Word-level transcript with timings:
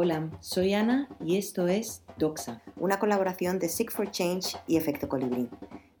Hola, 0.00 0.30
soy 0.38 0.74
Ana 0.74 1.08
y 1.20 1.38
esto 1.38 1.66
es 1.66 2.04
Doxa, 2.18 2.62
una 2.76 3.00
colaboración 3.00 3.58
de 3.58 3.68
Seek 3.68 3.90
for 3.90 4.08
Change 4.08 4.56
y 4.68 4.76
Efecto 4.76 5.08
Colibrí. 5.08 5.50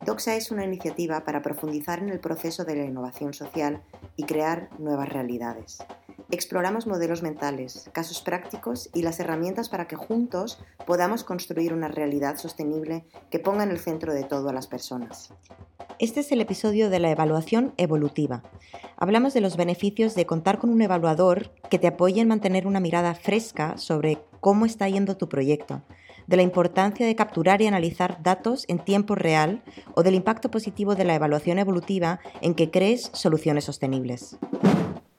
Doxa 0.06 0.36
es 0.36 0.52
una 0.52 0.64
iniciativa 0.64 1.24
para 1.24 1.42
profundizar 1.42 1.98
en 1.98 2.10
el 2.10 2.20
proceso 2.20 2.64
de 2.64 2.76
la 2.76 2.84
innovación 2.84 3.34
social 3.34 3.82
y 4.14 4.22
crear 4.22 4.70
nuevas 4.78 5.08
realidades. 5.08 5.78
Exploramos 6.30 6.86
modelos 6.86 7.24
mentales, 7.24 7.90
casos 7.92 8.22
prácticos 8.22 8.88
y 8.94 9.02
las 9.02 9.18
herramientas 9.18 9.68
para 9.68 9.88
que 9.88 9.96
juntos 9.96 10.62
podamos 10.86 11.24
construir 11.24 11.74
una 11.74 11.88
realidad 11.88 12.36
sostenible 12.36 13.04
que 13.30 13.40
ponga 13.40 13.64
en 13.64 13.72
el 13.72 13.80
centro 13.80 14.14
de 14.14 14.22
todo 14.22 14.50
a 14.50 14.52
las 14.52 14.68
personas. 14.68 15.34
Este 15.98 16.20
es 16.20 16.30
el 16.30 16.40
episodio 16.40 16.88
de 16.88 17.00
la 17.00 17.10
evaluación 17.10 17.74
evolutiva. 17.76 18.44
Hablamos 19.00 19.32
de 19.32 19.40
los 19.40 19.56
beneficios 19.56 20.16
de 20.16 20.26
contar 20.26 20.58
con 20.58 20.70
un 20.70 20.82
evaluador 20.82 21.52
que 21.70 21.78
te 21.78 21.86
apoye 21.86 22.20
en 22.20 22.26
mantener 22.26 22.66
una 22.66 22.80
mirada 22.80 23.14
fresca 23.14 23.78
sobre 23.78 24.18
cómo 24.40 24.66
está 24.66 24.88
yendo 24.88 25.16
tu 25.16 25.28
proyecto, 25.28 25.82
de 26.26 26.36
la 26.36 26.42
importancia 26.42 27.06
de 27.06 27.14
capturar 27.14 27.62
y 27.62 27.68
analizar 27.68 28.20
datos 28.24 28.64
en 28.66 28.80
tiempo 28.80 29.14
real 29.14 29.62
o 29.94 30.02
del 30.02 30.16
impacto 30.16 30.50
positivo 30.50 30.96
de 30.96 31.04
la 31.04 31.14
evaluación 31.14 31.60
evolutiva 31.60 32.18
en 32.40 32.56
que 32.56 32.72
crees 32.72 33.12
soluciones 33.14 33.66
sostenibles. 33.66 34.36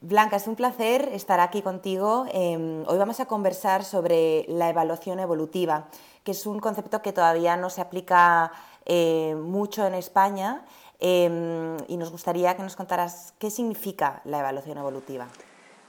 Blanca, 0.01 0.35
es 0.35 0.47
un 0.47 0.57
placer 0.57 1.07
estar 1.13 1.39
aquí 1.39 1.61
contigo. 1.61 2.25
Em, 2.33 2.83
hoy 2.85 2.97
vamos 2.97 3.21
a 3.21 3.27
conversar 3.27 3.85
sobre 3.85 4.43
la 4.49 4.69
evaluación 4.69 5.21
evolutiva, 5.21 5.87
que 6.25 6.31
es 6.31 6.45
un 6.45 6.59
concepto 6.59 7.01
que 7.01 7.13
todavía 7.13 7.55
no 7.55 7.69
se 7.69 7.79
aplica 7.79 8.51
eh, 8.85 9.35
mucho 9.35 9.85
en 9.85 9.93
España 9.93 10.65
em, 10.99 11.77
y 11.87 11.97
nos 11.97 12.11
gustaría 12.11 12.55
que 12.55 12.63
nos 12.63 12.75
contaras 12.75 13.33
qué 13.39 13.49
significa 13.49 14.21
la 14.25 14.39
evaluación 14.39 14.77
evolutiva. 14.77 15.27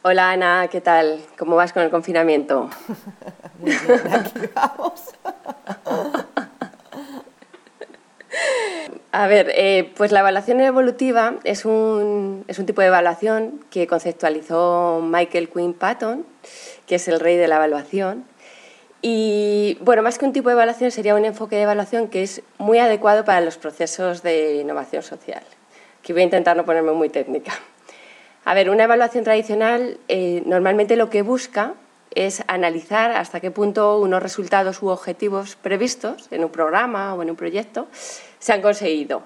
Hola 0.02 0.30
Ana, 0.30 0.68
¿qué 0.68 0.80
tal? 0.80 1.20
¿Cómo 1.38 1.56
vas 1.56 1.72
con 1.72 1.82
el 1.82 1.90
confinamiento? 1.90 2.70
Muy 3.58 3.70
bien, 3.70 4.12
aquí 4.12 4.40
vamos. 4.54 5.02
A 9.12 9.26
ver, 9.26 9.52
eh, 9.56 9.92
pues 9.96 10.12
la 10.12 10.20
evaluación 10.20 10.60
evolutiva 10.60 11.34
es 11.42 11.64
un, 11.64 12.44
es 12.46 12.60
un, 12.60 12.66
tipo 12.66 12.80
de 12.80 12.86
evaluación 12.86 13.60
que 13.68 13.88
conceptualizó 13.88 15.00
Michael 15.02 15.48
Quinn 15.48 15.74
Patton, 15.74 16.24
que 16.86 16.94
es 16.94 17.08
el 17.08 17.18
rey 17.18 17.36
de 17.36 17.48
la 17.48 17.56
evaluación, 17.56 18.24
y 19.02 19.78
bueno, 19.80 20.02
más 20.02 20.18
que 20.18 20.26
un 20.26 20.32
tipo 20.32 20.48
de 20.48 20.54
evaluación, 20.54 20.90
sería 20.90 21.14
un 21.14 21.24
enfoque 21.24 21.56
de 21.56 21.62
evaluación 21.62 22.08
que 22.08 22.22
es 22.22 22.42
muy 22.58 22.78
adecuado 22.78 23.24
para 23.24 23.40
los 23.40 23.56
procesos 23.56 24.22
de 24.22 24.56
innovación 24.56 25.02
social. 25.02 25.42
Que 26.02 26.12
voy 26.12 26.22
a 26.22 26.24
intentar 26.24 26.56
no 26.56 26.64
ponerme 26.64 26.92
muy 26.92 27.08
técnica. 27.08 27.52
A 28.44 28.54
ver, 28.54 28.70
una 28.70 28.84
evaluación 28.84 29.24
tradicional 29.24 29.98
eh, 30.08 30.42
normalmente 30.46 30.96
lo 30.96 31.10
que 31.10 31.22
busca 31.22 31.74
es 32.14 32.42
analizar 32.48 33.12
hasta 33.12 33.40
qué 33.40 33.50
punto 33.50 33.98
unos 33.98 34.22
resultados 34.22 34.82
u 34.82 34.88
objetivos 34.88 35.56
previstos 35.56 36.28
en 36.30 36.44
un 36.44 36.50
programa 36.50 37.14
o 37.14 37.22
en 37.22 37.30
un 37.30 37.36
proyecto 37.36 37.86
se 38.38 38.52
han 38.52 38.62
conseguido 38.62 39.22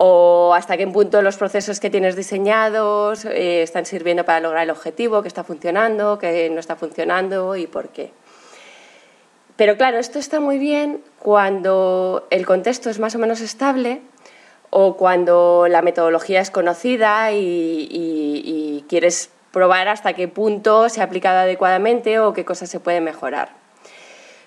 o 0.00 0.54
hasta 0.54 0.76
qué 0.76 0.86
punto 0.86 1.22
los 1.22 1.36
procesos 1.36 1.80
que 1.80 1.90
tienes 1.90 2.14
diseñados 2.14 3.24
eh, 3.24 3.62
están 3.62 3.84
sirviendo 3.84 4.24
para 4.24 4.38
lograr 4.38 4.62
el 4.62 4.70
objetivo, 4.70 5.22
qué 5.22 5.28
está 5.28 5.42
funcionando, 5.42 6.18
qué 6.18 6.48
no 6.50 6.60
está 6.60 6.76
funcionando 6.76 7.56
y 7.56 7.66
por 7.66 7.88
qué. 7.88 8.12
Pero 9.58 9.76
claro, 9.76 9.98
esto 9.98 10.20
está 10.20 10.38
muy 10.38 10.56
bien 10.56 11.02
cuando 11.18 12.28
el 12.30 12.46
contexto 12.46 12.90
es 12.90 13.00
más 13.00 13.16
o 13.16 13.18
menos 13.18 13.40
estable 13.40 14.00
o 14.70 14.96
cuando 14.96 15.66
la 15.68 15.82
metodología 15.82 16.40
es 16.40 16.52
conocida 16.52 17.32
y, 17.32 18.84
quieres 18.88 19.30
probar 19.50 19.88
hasta 19.88 20.12
qué 20.12 20.28
punto 20.28 20.88
se 20.88 21.00
ha 21.00 21.04
aplicado 21.04 21.40
adecuadamente 21.40 22.20
o 22.20 22.32
qué 22.32 22.44
cosas 22.44 22.70
se 22.70 22.78
pueden 22.78 23.02
mejorar. 23.02 23.50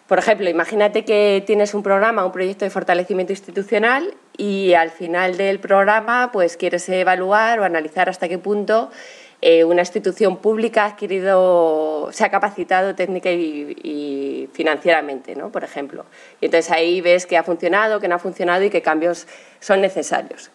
Por 0.08 0.18
ejemplo, 0.18 0.50
imagínate 0.50 1.03
que 1.03 1.44
tienes 1.46 1.73
un 1.73 1.84
programa, 1.84 2.25
un 2.25 2.31
proyecto 2.31 2.64
de 2.64 2.72
fortalecimiento 2.72 3.34
institucional 3.34 4.16
y 4.38 4.74
al 4.75 4.91
final 4.91 5.35
del 5.35 5.59
programa 5.59 6.31
pues 6.31 6.56
quieres 6.56 6.88
evaluar 6.88 7.59
o 7.59 7.66
analizar 7.66 8.08
hasta 8.08 8.30
qué 8.30 8.38
punto 8.38 8.90
eh, 9.44 9.63
una 9.63 9.81
institución 9.81 10.38
pública 10.38 10.84
ha 10.84 10.88
adquirido, 10.90 12.09
se 12.12 12.24
ha 12.24 12.29
capacitado 12.29 12.94
técnica 12.94 13.31
y, 13.31 14.47
financieramente, 14.53 15.35
¿no? 15.35 15.52
por 15.52 15.63
ejemplo. 15.63 16.06
Y 16.40 16.46
entonces 16.46 16.72
ahí 16.72 17.02
ves 17.02 17.25
que 17.25 17.38
ha 17.38 17.44
funcionado, 17.44 18.00
que 18.00 18.07
no 18.07 18.16
ha 18.16 18.19
funcionado 18.19 18.63
y 18.63 18.69
qué 18.69 18.84
cambios 18.84 19.28
son 19.59 19.81
necesarios. 19.81 20.52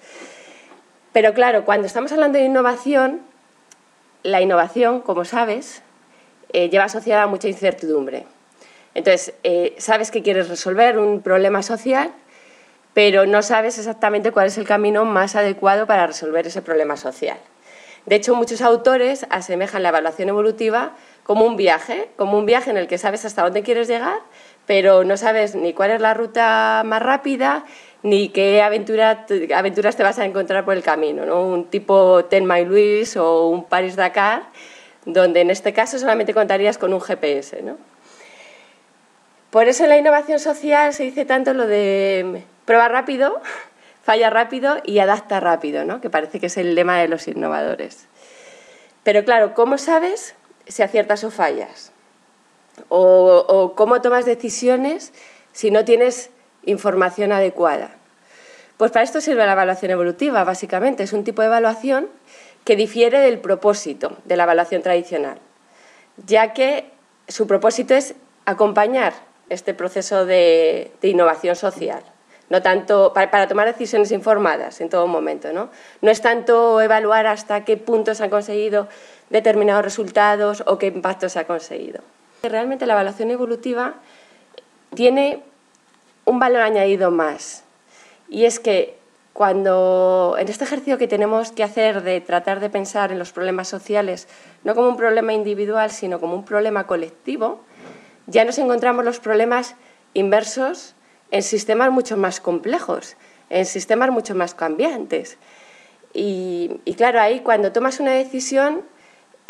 Pero 1.12 1.34
claro, 1.34 1.64
cuando 1.64 1.86
estamos 1.88 2.12
hablando 2.12 2.38
de 2.38 2.44
innovación, 2.44 3.22
la 4.22 4.40
innovación, 4.40 5.00
como 5.00 5.24
sabes, 5.24 5.82
eh, 6.52 6.68
lleva 6.68 6.84
asociada 6.84 7.26
mucha 7.26 7.48
incertidumbre. 7.48 8.26
Entonces, 8.94 9.34
eh, 9.42 9.74
sabes 9.78 10.12
que 10.12 10.22
quieres 10.22 10.48
resolver 10.48 10.98
un 10.98 11.22
problema 11.22 11.62
social, 11.62 12.12
pero 12.94 13.26
no 13.26 13.42
sabes 13.42 13.78
exactamente 13.78 14.30
cuál 14.30 14.46
es 14.46 14.58
el 14.58 14.66
camino 14.66 15.04
más 15.04 15.34
adecuado 15.34 15.86
para 15.86 16.06
resolver 16.06 16.46
ese 16.46 16.62
problema 16.62 16.96
social. 16.96 17.38
De 18.06 18.14
hecho, 18.14 18.34
muchos 18.34 18.62
autores 18.62 19.26
asemejan 19.30 19.82
la 19.82 19.88
evaluación 19.90 20.28
evolutiva 20.28 20.92
como 21.24 21.44
un 21.44 21.56
viaje, 21.56 22.08
como 22.16 22.38
un 22.38 22.46
viaje 22.46 22.70
en 22.70 22.76
el 22.76 22.86
que 22.86 22.98
sabes 22.98 23.24
hasta 23.24 23.42
dónde 23.42 23.62
quieres 23.62 23.88
llegar, 23.88 24.20
pero 24.64 25.04
no 25.04 25.16
sabes 25.16 25.56
ni 25.56 25.72
cuál 25.72 25.90
es 25.90 26.00
la 26.00 26.14
ruta 26.14 26.82
más 26.84 27.02
rápida, 27.02 27.64
ni 28.04 28.28
qué 28.28 28.62
aventuras 28.62 29.26
te 29.26 30.02
vas 30.04 30.18
a 30.20 30.24
encontrar 30.24 30.64
por 30.64 30.74
el 30.74 30.84
camino, 30.84 31.26
¿no? 31.26 31.42
un 31.44 31.64
tipo 31.64 32.24
Ten 32.26 32.46
My 32.46 32.64
Luis 32.64 33.16
o 33.16 33.48
un 33.48 33.64
Paris-Dakar, 33.64 34.44
donde 35.04 35.40
en 35.40 35.50
este 35.50 35.72
caso 35.72 35.98
solamente 35.98 36.32
contarías 36.32 36.78
con 36.78 36.94
un 36.94 37.00
GPS. 37.00 37.62
¿no? 37.62 37.76
Por 39.50 39.66
eso 39.66 39.82
en 39.82 39.88
la 39.90 39.98
innovación 39.98 40.38
social 40.38 40.94
se 40.94 41.02
dice 41.02 41.24
tanto 41.24 41.54
lo 41.54 41.66
de 41.66 42.44
prueba 42.64 42.88
rápido, 42.88 43.40
falla 44.06 44.30
rápido 44.30 44.76
y 44.84 45.00
adapta 45.00 45.40
rápido, 45.40 45.84
¿no? 45.84 46.00
que 46.00 46.10
parece 46.10 46.38
que 46.38 46.46
es 46.46 46.56
el 46.58 46.76
lema 46.76 46.96
de 47.00 47.08
los 47.08 47.26
innovadores. 47.26 48.06
Pero 49.02 49.24
claro, 49.24 49.52
¿cómo 49.52 49.78
sabes 49.78 50.36
si 50.68 50.84
aciertas 50.84 51.24
o 51.24 51.32
fallas? 51.32 51.90
O, 52.88 53.72
cómo 53.74 54.00
tomas 54.02 54.24
decisiones 54.24 55.12
si 55.50 55.72
no 55.72 55.84
tienes 55.84 56.30
información 56.66 57.32
adecuada. 57.32 57.96
Pues 58.76 58.92
para 58.92 59.02
esto 59.02 59.20
sirve 59.20 59.44
la 59.44 59.54
evaluación 59.54 59.90
evolutiva, 59.90 60.44
básicamente. 60.44 61.02
Es 61.02 61.12
un 61.12 61.24
tipo 61.24 61.42
de 61.42 61.48
evaluación 61.48 62.06
que 62.64 62.76
difiere 62.76 63.18
del 63.18 63.40
propósito 63.40 64.18
de 64.24 64.36
la 64.36 64.44
evaluación 64.44 64.82
tradicional, 64.82 65.40
ya 66.24 66.52
que 66.52 66.92
su 67.26 67.48
propósito 67.48 67.94
es 67.94 68.14
acompañar 68.44 69.14
este 69.48 69.74
proceso 69.74 70.26
de 70.26 70.92
innovación 71.02 71.56
social 71.56 72.04
no 72.48 72.62
tanto 72.62 73.12
para, 73.12 73.48
tomar 73.48 73.66
decisiones 73.66 74.12
informadas 74.12 74.80
en 74.80 74.88
todo 74.88 75.06
momento. 75.06 75.52
¿no? 75.52 75.70
no 76.00 76.10
es 76.10 76.20
tanto 76.20 76.80
evaluar 76.80 77.26
hasta 77.26 77.64
qué 77.64 77.76
punto 77.76 78.14
se 78.14 78.24
han 78.24 78.30
conseguido 78.30 78.88
determinados 79.30 79.84
resultados 79.84 80.62
o 80.66 80.78
qué 80.78 80.86
impacto 80.86 81.28
se 81.28 81.38
ha 81.38 81.46
conseguido. 81.46 82.00
Realmente 82.42 82.86
la 82.86 82.92
evaluación 82.94 83.30
evolutiva 83.30 83.94
tiene 84.94 85.42
un 86.24 86.38
valor 86.38 86.62
añadido 86.62 87.10
más 87.10 87.64
y 88.28 88.44
es 88.44 88.60
que 88.60 88.96
cuando 89.32 90.36
en 90.38 90.48
este 90.48 90.64
ejercicio 90.64 90.96
que 90.96 91.08
tenemos 91.08 91.52
que 91.52 91.62
hacer 91.62 92.02
de 92.02 92.20
tratar 92.20 92.58
de 92.58 92.70
pensar 92.70 93.12
en 93.12 93.18
los 93.18 93.32
problemas 93.32 93.68
sociales 93.68 94.28
no 94.64 94.74
como 94.74 94.88
un 94.88 94.96
problema 94.96 95.34
individual 95.34 95.90
sino 95.90 96.20
como 96.20 96.34
un 96.34 96.44
problema 96.44 96.86
colectivo, 96.86 97.60
ya 98.26 98.44
nos 98.44 98.58
encontramos 98.58 99.04
los 99.04 99.20
problemas 99.20 99.74
inversos 100.14 100.95
en 101.30 101.42
sistemas 101.42 101.90
mucho 101.90 102.16
más 102.16 102.40
complejos, 102.40 103.16
en 103.50 103.66
sistemas 103.66 104.10
mucho 104.10 104.34
más 104.34 104.54
cambiantes. 104.54 105.38
Y, 106.12 106.80
claro, 106.96 107.20
ahí 107.20 107.40
cuando 107.40 107.72
tomas 107.72 108.00
una 108.00 108.12
decisión 108.12 108.82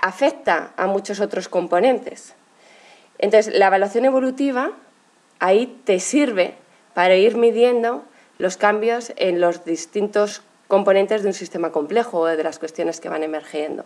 afecta 0.02 0.72
a 0.76 0.86
muchos 0.86 1.20
otros 1.20 1.48
componentes. 1.48 2.34
Entonces, 3.18 3.54
la 3.54 3.68
evaluación 3.68 4.04
evolutiva 4.04 4.72
ahí 5.38 5.80
te 5.84 6.00
sirve 6.00 6.54
para 6.92 7.14
ir 7.14 7.36
midiendo 7.36 8.04
los 8.38 8.56
cambios 8.56 9.12
en 9.16 9.40
los 9.40 9.64
distintos 9.64 10.42
componentes 10.68 11.22
de 11.22 11.28
un 11.28 11.34
sistema 11.34 11.70
complejo 11.70 12.20
o 12.20 12.26
de 12.26 12.42
las 12.42 12.58
cuestiones 12.58 13.00
que 13.00 13.08
van 13.08 13.22
emergiendo. 13.22 13.84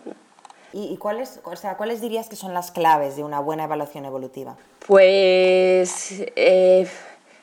¿Y, 0.73 0.97
cuáles, 0.99 1.41
o 1.44 1.56
sea, 1.56 1.76
cuáles 1.76 2.00
dirías 2.00 2.29
que 2.29 2.37
son 2.37 2.55
las 2.55 2.70
claves 2.70 3.17
de 3.17 3.25
una 3.25 3.41
buena 3.41 3.64
evaluación 3.64 4.05
evolutiva? 4.05 4.56
Pues 4.87 6.23
eh, 6.37 6.88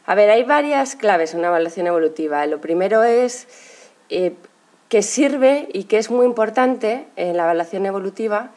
a 0.07 0.15
ver, 0.15 0.29
hay 0.29 0.43
varias 0.43 0.95
claves 0.95 1.33
en 1.33 1.39
una 1.39 1.49
evaluación 1.49 1.85
evolutiva. 1.85 2.45
Lo 2.45 2.61
primero 2.61 3.03
es 3.03 3.47
eh, 4.09 4.33
que 4.87 5.01
sirve 5.01 5.67
y 5.73 5.83
que 5.83 5.97
es 5.97 6.09
muy 6.09 6.25
importante 6.25 7.07
en 7.17 7.35
la 7.35 7.43
evaluación 7.43 7.85
evolutiva 7.85 8.51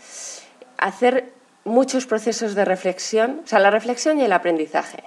hacer 0.79 1.33
muchos 1.65 2.07
procesos 2.07 2.55
de 2.55 2.65
reflexión, 2.65 3.41
o 3.45 3.47
sea, 3.49 3.59
la 3.59 3.73
reflexión 3.73 4.21
y 4.21 4.25
el 4.25 4.33
aprendizaje. 4.33 5.03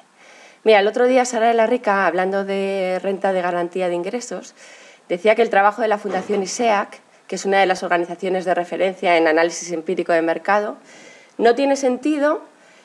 Mira, 0.66 0.80
el 0.80 0.88
otro 0.88 1.08
día 1.08 1.24
Sara 1.24 1.48
de 1.48 1.54
la 1.54 1.66
Rica, 1.66 2.06
hablando 2.06 2.44
de 2.44 3.00
renta 3.02 3.32
de 3.32 3.42
garantía 3.42 3.88
de 3.88 3.96
ingresos, 3.96 4.54
decía 5.08 5.36
que 5.36 5.42
el 5.44 5.50
trabajo 5.50 5.82
de 5.82 5.88
la 5.88 5.98
Fundación 5.98 6.44
ISEAC, 6.44 7.00
que 7.28 7.36
es 7.36 7.46
una 7.46 7.62
de 7.62 7.68
las 7.68 7.84
organizaciones 7.84 8.44
de 8.44 8.54
referencia 8.54 9.16
en 9.16 9.28
análisis 9.28 9.72
empírico 9.72 10.12
de 10.12 10.22
mercado, 10.22 10.76
no 11.38 11.56
tiene 11.56 11.78
sentido 11.78 12.44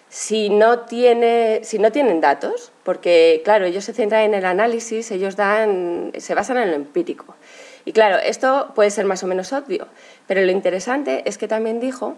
si 0.08 0.48
no, 0.48 0.80
tienen 0.80 2.20
datos, 2.20 2.72
porque 2.82 3.42
claro, 3.44 3.66
ellos 3.66 3.84
se 3.84 3.92
centran 3.92 4.22
en 4.22 4.34
el 4.34 4.44
análisis, 4.44 5.10
ellos 5.10 5.34
se 5.34 6.34
basan 6.34 6.56
en 6.58 6.70
lo 6.70 6.76
empírico. 6.76 7.34
Y 7.84 7.92
claro, 7.92 8.18
esto 8.18 8.72
puede 8.74 8.90
ser 8.90 9.04
más 9.04 9.22
o 9.22 9.26
menos 9.26 9.52
obvio, 9.52 9.86
pero 10.26 10.40
lo 10.42 10.50
interesante 10.52 11.22
es 11.26 11.38
que 11.38 11.48
también 11.48 11.80
dijo 11.80 12.16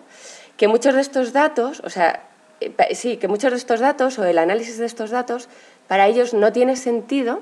que 0.57 0.69
muchos 0.69 0.95
de 0.95 1.01
estos 1.01 1.33
datos, 1.33 1.81
o 1.85 1.91
sea, 1.91 2.25
eh, 2.61 2.73
sí, 2.95 3.17
que 3.17 3.29
muchos 3.29 3.53
de 3.53 3.57
estos 3.57 3.81
datos 3.81 4.19
o 4.19 4.25
el 4.25 4.39
análisis 4.39 4.79
de 4.79 4.87
estos 4.87 5.11
datos 5.11 5.49
para 5.89 6.07
ellos 6.07 6.35
no 6.35 6.53
tiene 6.53 6.77
sentido 6.77 7.41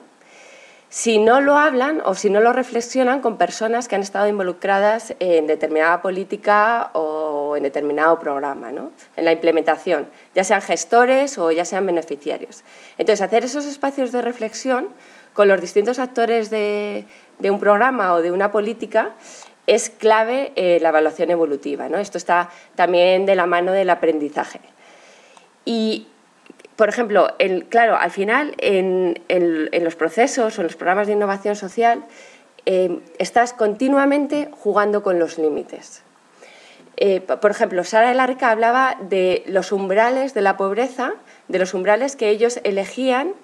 si 0.89 1.19
no 1.19 1.41
lo 1.41 1.59
hablan 1.59 2.01
o 2.05 2.15
si 2.15 2.31
no 2.31 2.41
lo 2.41 2.53
reflexionan 2.53 3.21
con 3.21 3.37
personas 3.37 3.89
que 3.89 3.97
han 3.97 4.03
estado 4.03 4.27
involucradas 4.29 5.15
en 5.21 5.47
determinada 5.47 6.01
política 6.01 6.91
o 6.95 7.18
en 7.59 7.65
determinado 7.65 8.19
programa, 8.19 8.73
¿no? 8.73 8.93
en 9.17 9.25
la 9.25 9.33
implementación, 9.33 10.09
ya 10.35 10.45
sean 10.45 10.63
gestores 10.63 11.39
o 11.39 11.51
ya 11.51 11.65
sean 11.65 11.85
beneficiarios. 11.87 12.65
Entonces, 12.97 13.21
hacer 13.21 13.45
esos 13.45 13.67
espacios 13.67 14.11
de 14.13 14.23
reflexión 14.23 14.89
con 15.35 15.47
los 15.47 15.61
distintos 15.61 15.99
actores 15.99 16.51
de, 16.51 17.05
un 17.43 17.61
programa 17.61 18.15
o 18.15 18.23
de 18.23 18.33
una 18.33 18.51
política 18.51 19.13
es 19.67 19.91
clave 19.91 20.53
en 20.57 20.83
la 20.83 20.89
evaluación 20.89 21.31
evolutiva. 21.31 21.89
¿no? 21.89 21.99
Esto 21.99 22.19
está 22.19 22.51
también 22.75 23.27
de 23.27 23.37
la 23.37 23.47
mano 23.47 23.73
del 23.73 23.91
aprendizaje. 23.91 24.61
Y 25.65 26.09
por 26.75 26.89
ejemplo, 26.89 27.29
claro, 27.69 27.97
al 27.97 28.11
final 28.11 28.55
en, 28.59 29.15
los 29.85 29.97
procesos 29.97 30.59
o 30.59 30.61
en 30.61 30.67
los 30.69 30.77
programas 30.77 31.09
de 31.09 31.13
innovación 31.13 31.57
social 31.57 32.05
eh, 32.67 33.01
estás 33.19 33.53
continuamente 33.53 34.49
jugando 34.53 35.03
con 35.03 35.19
los 35.19 35.39
límites. 35.39 36.03
Eh, 37.01 37.21
por 37.21 37.53
ejemplo, 37.53 37.85
Sara 37.85 38.11
Elarca 38.11 38.51
hablaba 38.51 38.97
de 39.01 39.45
los 39.47 39.71
umbrales 39.71 40.35
de 40.35 40.41
la 40.41 40.57
pobreza, 40.57 41.13
de 41.47 41.61
los 41.61 41.73
umbrales 41.73 42.17
que 42.17 42.29
ellos 42.29 42.59
elegían 42.65 43.35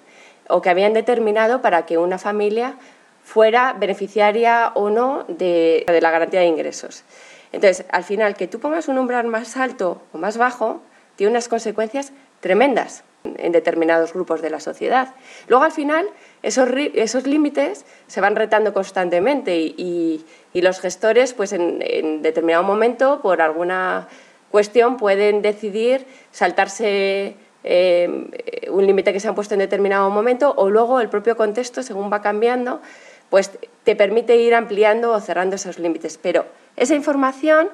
o 0.49 0.61
que 0.61 0.69
habían 0.69 0.91
determinado 0.91 1.61
para 1.61 1.85
que 1.85 1.97
una 1.97 2.17
familia 2.17 2.75
fuera 3.23 3.71
beneficiaria 3.71 4.73
o 4.75 4.89
no 4.89 5.23
de 5.29 5.85
la 6.01 6.11
garantía 6.11 6.41
de 6.41 6.47
ingresos. 6.47 7.05
Entonces, 7.53 7.85
al 7.93 8.03
final, 8.03 8.35
que 8.35 8.47
tú 8.47 8.59
pongas 8.59 8.89
un 8.89 8.97
umbral 8.97 9.25
más 9.27 9.55
alto 9.55 10.01
o 10.11 10.17
más 10.17 10.35
bajo 10.35 10.81
tiene 11.15 11.31
unas 11.31 11.47
consecuencias 11.47 12.11
tremendas 12.41 13.04
en 13.37 13.51
determinados 13.51 14.13
grupos 14.13 14.41
de 14.41 14.49
la 14.49 14.59
sociedad. 14.59 15.13
Luego, 15.47 15.63
al 15.63 15.71
final, 15.71 16.07
esos, 16.43 16.69
esos 16.93 17.27
límites 17.27 17.85
se 18.07 18.21
van 18.21 18.35
retando 18.35 18.73
constantemente 18.73 19.57
y, 19.57 20.25
los 20.53 20.79
gestores, 20.79 21.33
pues 21.33 21.53
en, 21.53 22.21
determinado 22.21 22.63
momento, 22.63 23.21
por 23.21 23.41
alguna 23.41 24.07
cuestión, 24.51 24.97
pueden 24.97 25.41
decidir 25.41 26.05
saltarse 26.31 27.35
eh, 27.63 28.69
un 28.69 28.85
límite 28.85 29.11
que 29.11 29.19
se 29.19 29.27
han 29.27 29.35
puesto 29.35 29.53
en 29.53 29.59
determinado 29.59 30.09
momento 30.09 30.53
o 30.55 30.69
luego 30.69 31.01
el 31.01 31.09
propio 31.09 31.35
contexto, 31.35 31.83
según 31.83 32.11
va 32.11 32.21
cambiando, 32.21 32.81
pues 33.29 33.51
te 33.83 33.95
permite 33.95 34.37
ir 34.37 34.55
ampliando 34.55 35.11
o 35.11 35.19
cerrando 35.19 35.55
esos 35.55 35.77
límites. 35.77 36.17
Pero 36.17 36.45
esa 36.77 36.95
información 36.95 37.69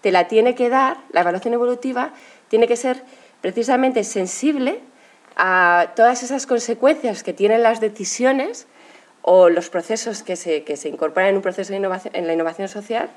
te 0.00 0.12
la 0.12 0.28
tiene 0.28 0.54
que 0.54 0.68
dar, 0.68 0.98
la 1.10 1.22
evaluación 1.22 1.54
evolutiva 1.54 2.12
tiene 2.48 2.68
que 2.68 2.76
ser 2.76 3.02
precisamente 3.40 4.04
sensible 4.04 4.80
a 5.36 5.92
todas 5.94 6.22
esas 6.22 6.46
consecuencias 6.46 7.22
que 7.22 7.32
tienen 7.32 7.62
las 7.62 7.80
decisiones 7.80 8.66
o 9.22 9.48
los 9.48 9.68
procesos 9.68 10.22
que 10.22 10.36
se, 10.36 10.64
que 10.64 10.76
se 10.76 10.88
incorporan 10.88 11.30
en 11.30 11.36
un 11.36 11.42
proceso 11.42 11.72
de 11.72 11.78
innovación, 11.78 12.14
en 12.16 12.26
la 12.26 12.32
innovación 12.32 12.68
social, 12.68 13.10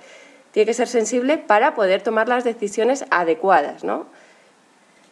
tiene 0.52 0.66
que 0.66 0.74
ser 0.74 0.88
sensible 0.88 1.38
para 1.38 1.76
poder 1.76 2.02
tomar 2.02 2.28
las 2.28 2.44
decisiones 2.44 3.06
adecuadas 3.10 3.84
¿no? 3.84 4.08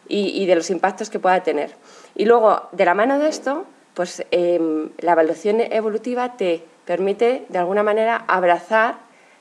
y, 0.08 0.46
de 0.46 0.54
los 0.54 0.70
impactos 0.70 1.10
que 1.10 1.18
pueda 1.18 1.42
tener. 1.42 1.70
Y 2.14 2.24
luego, 2.24 2.68
de 2.72 2.84
la 2.84 2.94
mano 2.94 3.18
de 3.18 3.28
esto, 3.28 3.64
pues 3.94 4.24
em, 4.30 4.90
la 4.98 5.12
evaluación 5.12 5.60
evolutiva 5.60 6.36
te 6.36 6.64
permite, 6.84 7.44
de 7.48 7.58
alguna 7.58 7.82
manera, 7.82 8.24
abrazar 8.26 8.96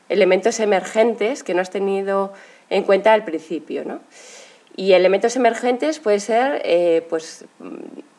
elementos 0.10 0.60
emergentes 0.60 1.44
que 1.44 1.54
no 1.54 1.62
has 1.62 1.70
tenido 1.70 2.34
en 2.70 2.84
cuenta 2.84 3.14
al 3.14 3.24
principio. 3.24 3.84
¿no? 3.86 4.00
Y 4.78 4.94
elementos 4.94 5.36
emergentes 5.36 6.00
puede 6.00 6.20
ser, 6.20 6.62
eh, 6.64 7.06
pues, 7.10 7.46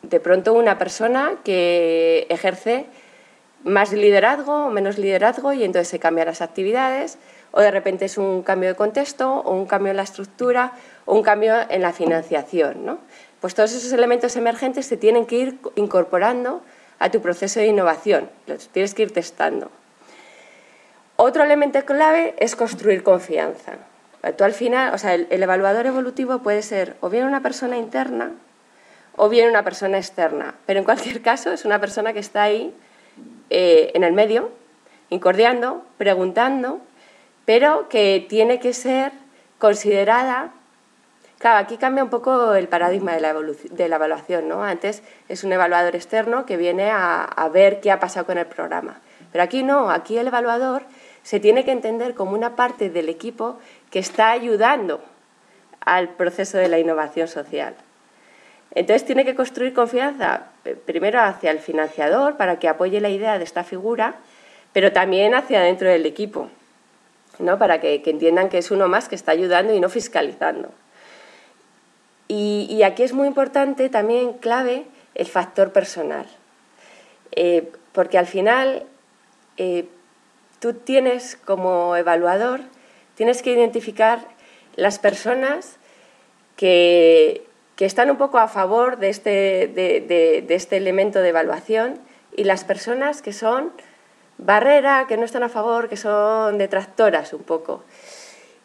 de 0.03 0.19
pronto 0.19 0.53
una 0.53 0.77
persona 0.77 1.35
que 1.45 2.27
ejerce 2.29 2.85
más 3.63 3.93
liderazgo 3.93 4.65
o 4.65 4.69
menos 4.69 4.97
liderazgo 4.97 5.53
y 5.53 5.63
entonces 5.63 5.87
se 5.87 5.99
cambian 5.99 6.27
las 6.27 6.41
actividades, 6.41 7.17
o 7.51 7.61
de 7.61 7.71
repente 7.71 8.05
es 8.05 8.17
un 8.17 8.43
cambio 8.43 8.67
de 8.67 8.75
contexto, 8.75 9.39
o 9.39 9.53
un 9.53 9.67
cambio 9.67 9.91
en 9.91 9.97
la 9.97 10.03
estructura, 10.03 10.73
o 11.05 11.15
un 11.15 11.23
cambio 11.23 11.55
en 11.69 11.81
la 11.81 11.93
financiación. 11.93 12.85
¿no? 12.85 12.99
Pues 13.39 13.55
todos 13.55 13.71
esos 13.71 13.93
elementos 13.93 14.35
emergentes 14.35 14.85
se 14.85 14.97
tienen 14.97 15.25
que 15.25 15.37
ir 15.37 15.59
incorporando 15.77 16.61
a 16.99 17.09
tu 17.09 17.21
proceso 17.21 17.61
de 17.61 17.67
innovación, 17.67 18.29
los 18.47 18.67
tienes 18.67 18.93
que 18.93 19.03
ir 19.03 19.13
testando. 19.13 19.71
Otro 21.15 21.43
elemento 21.43 21.83
clave 21.85 22.35
es 22.37 22.57
construir 22.57 23.01
confianza. 23.01 23.77
Tú 24.37 24.43
al 24.43 24.53
final, 24.53 24.93
o 24.93 24.97
sea, 24.97 25.13
el, 25.13 25.27
evaluador 25.29 25.85
evolutivo 25.85 26.39
puede 26.39 26.61
ser 26.61 26.97
o 26.99 27.09
bien 27.09 27.25
una 27.25 27.41
persona 27.41 27.77
interna 27.77 28.31
o 29.15 29.29
bien 29.29 29.49
una 29.49 29.63
persona 29.63 29.97
externa, 29.97 30.55
pero 30.65 30.79
en 30.79 30.85
cualquier 30.85 31.21
caso 31.23 31.51
es 31.51 31.63
una 31.65 31.79
persona 31.79 32.11
que 32.11 32.19
está 32.19 32.43
ahí 32.43 32.73
eh, 33.49 33.91
en 33.93 34.03
el 34.03 34.11
medio, 34.11 34.51
incordiando, 35.09 35.83
preguntando, 35.97 36.81
pero 37.45 37.87
que 37.87 38.25
tiene 38.27 38.59
que 38.59 38.73
ser 38.73 39.13
considerada. 39.57 40.51
Claro, 41.37 41.59
aquí 41.59 41.77
cambia 41.77 42.03
un 42.03 42.09
poco 42.09 42.53
el 42.53 42.67
paradigma 42.67 43.13
de 43.13 43.21
la, 43.21 43.29
evaluación, 43.95 44.49
¿no? 44.49 44.63
Antes 44.65 45.01
es 45.29 45.45
un 45.45 45.53
evaluador 45.53 45.95
externo 45.95 46.45
que 46.45 46.57
viene 46.57 46.91
a, 46.91 47.23
a 47.23 47.47
ver 47.47 47.79
qué 47.79 47.91
ha 47.91 48.01
pasado 48.01 48.25
con 48.25 48.37
el 48.37 48.45
programa, 48.45 48.99
pero 49.31 49.45
aquí 49.45 49.63
no, 49.63 49.89
aquí 49.89 50.17
el 50.17 50.27
evaluador 50.27 50.83
se 51.23 51.39
tiene 51.39 51.63
que 51.63 51.71
entender 51.71 52.15
como 52.15 52.33
una 52.33 52.55
parte 52.55 52.89
del 52.89 53.09
equipo 53.09 53.59
que 53.89 53.99
está 53.99 54.31
ayudando 54.31 55.01
al 55.81 56.09
proceso 56.09 56.57
de 56.57 56.67
la 56.67 56.79
innovación 56.79 57.27
social. 57.27 57.75
Entonces 58.75 59.05
tiene 59.05 59.25
que 59.25 59.35
construir 59.35 59.73
confianza 59.73 60.47
eh, 60.65 60.75
primero 60.75 61.19
hacia 61.21 61.51
el 61.51 61.59
financiador 61.59 62.37
para 62.37 62.59
que 62.59 62.67
apoye 62.67 63.01
la 63.01 63.09
idea 63.09 63.37
de 63.37 63.43
esta 63.43 63.63
figura, 63.63 64.15
pero 64.73 64.91
también 64.91 65.33
hacia 65.33 65.61
dentro 65.61 65.89
del 65.89 66.05
equipo, 66.05 66.49
¿no? 67.39 67.57
para 67.57 67.81
que, 67.81 68.01
entiendan 68.05 68.49
que 68.49 68.59
es 68.59 68.69
uno 68.69 68.87
más 68.87 69.09
que 69.09 69.15
está 69.15 69.31
ayudando 69.31 69.73
y 69.73 69.79
no 69.79 69.89
fiscalizando. 69.89 70.69
Y, 72.27 72.83
aquí 72.83 73.01
es 73.01 73.11
muy 73.11 73.27
importante 73.27 73.89
también 73.89 74.33
clave 74.33 74.85
el 75.15 75.25
factor 75.25 75.73
personal, 75.73 76.27
eh, 77.31 77.71
porque 77.91 78.19
al 78.19 78.27
final 78.27 78.83
eh, 79.57 79.87
tú 80.59 80.73
tienes 80.73 81.35
como 81.35 81.95
evaluador 81.95 82.61
tienes 83.19 83.41
que 83.41 83.51
identificar 83.51 84.21
las 84.77 84.97
personas 84.97 85.75
que, 86.55 87.43
están 87.77 88.09
un 88.09 88.15
poco 88.15 88.37
a 88.37 88.47
favor 88.47 88.97
de 88.97 89.09
este, 89.09 89.67
de, 89.67 90.45
este 90.47 90.77
elemento 90.77 91.19
de 91.19 91.27
evaluación 91.27 91.99
y 92.37 92.45
las 92.45 92.63
personas 92.63 93.21
que 93.21 93.33
son 93.33 93.73
barrera, 94.37 95.05
que 95.09 95.17
no 95.17 95.25
están 95.25 95.43
a 95.43 95.49
favor, 95.49 95.89
que 95.89 95.97
son 95.97 96.57
detractoras 96.57 97.33
un 97.33 97.43
poco. 97.43 97.83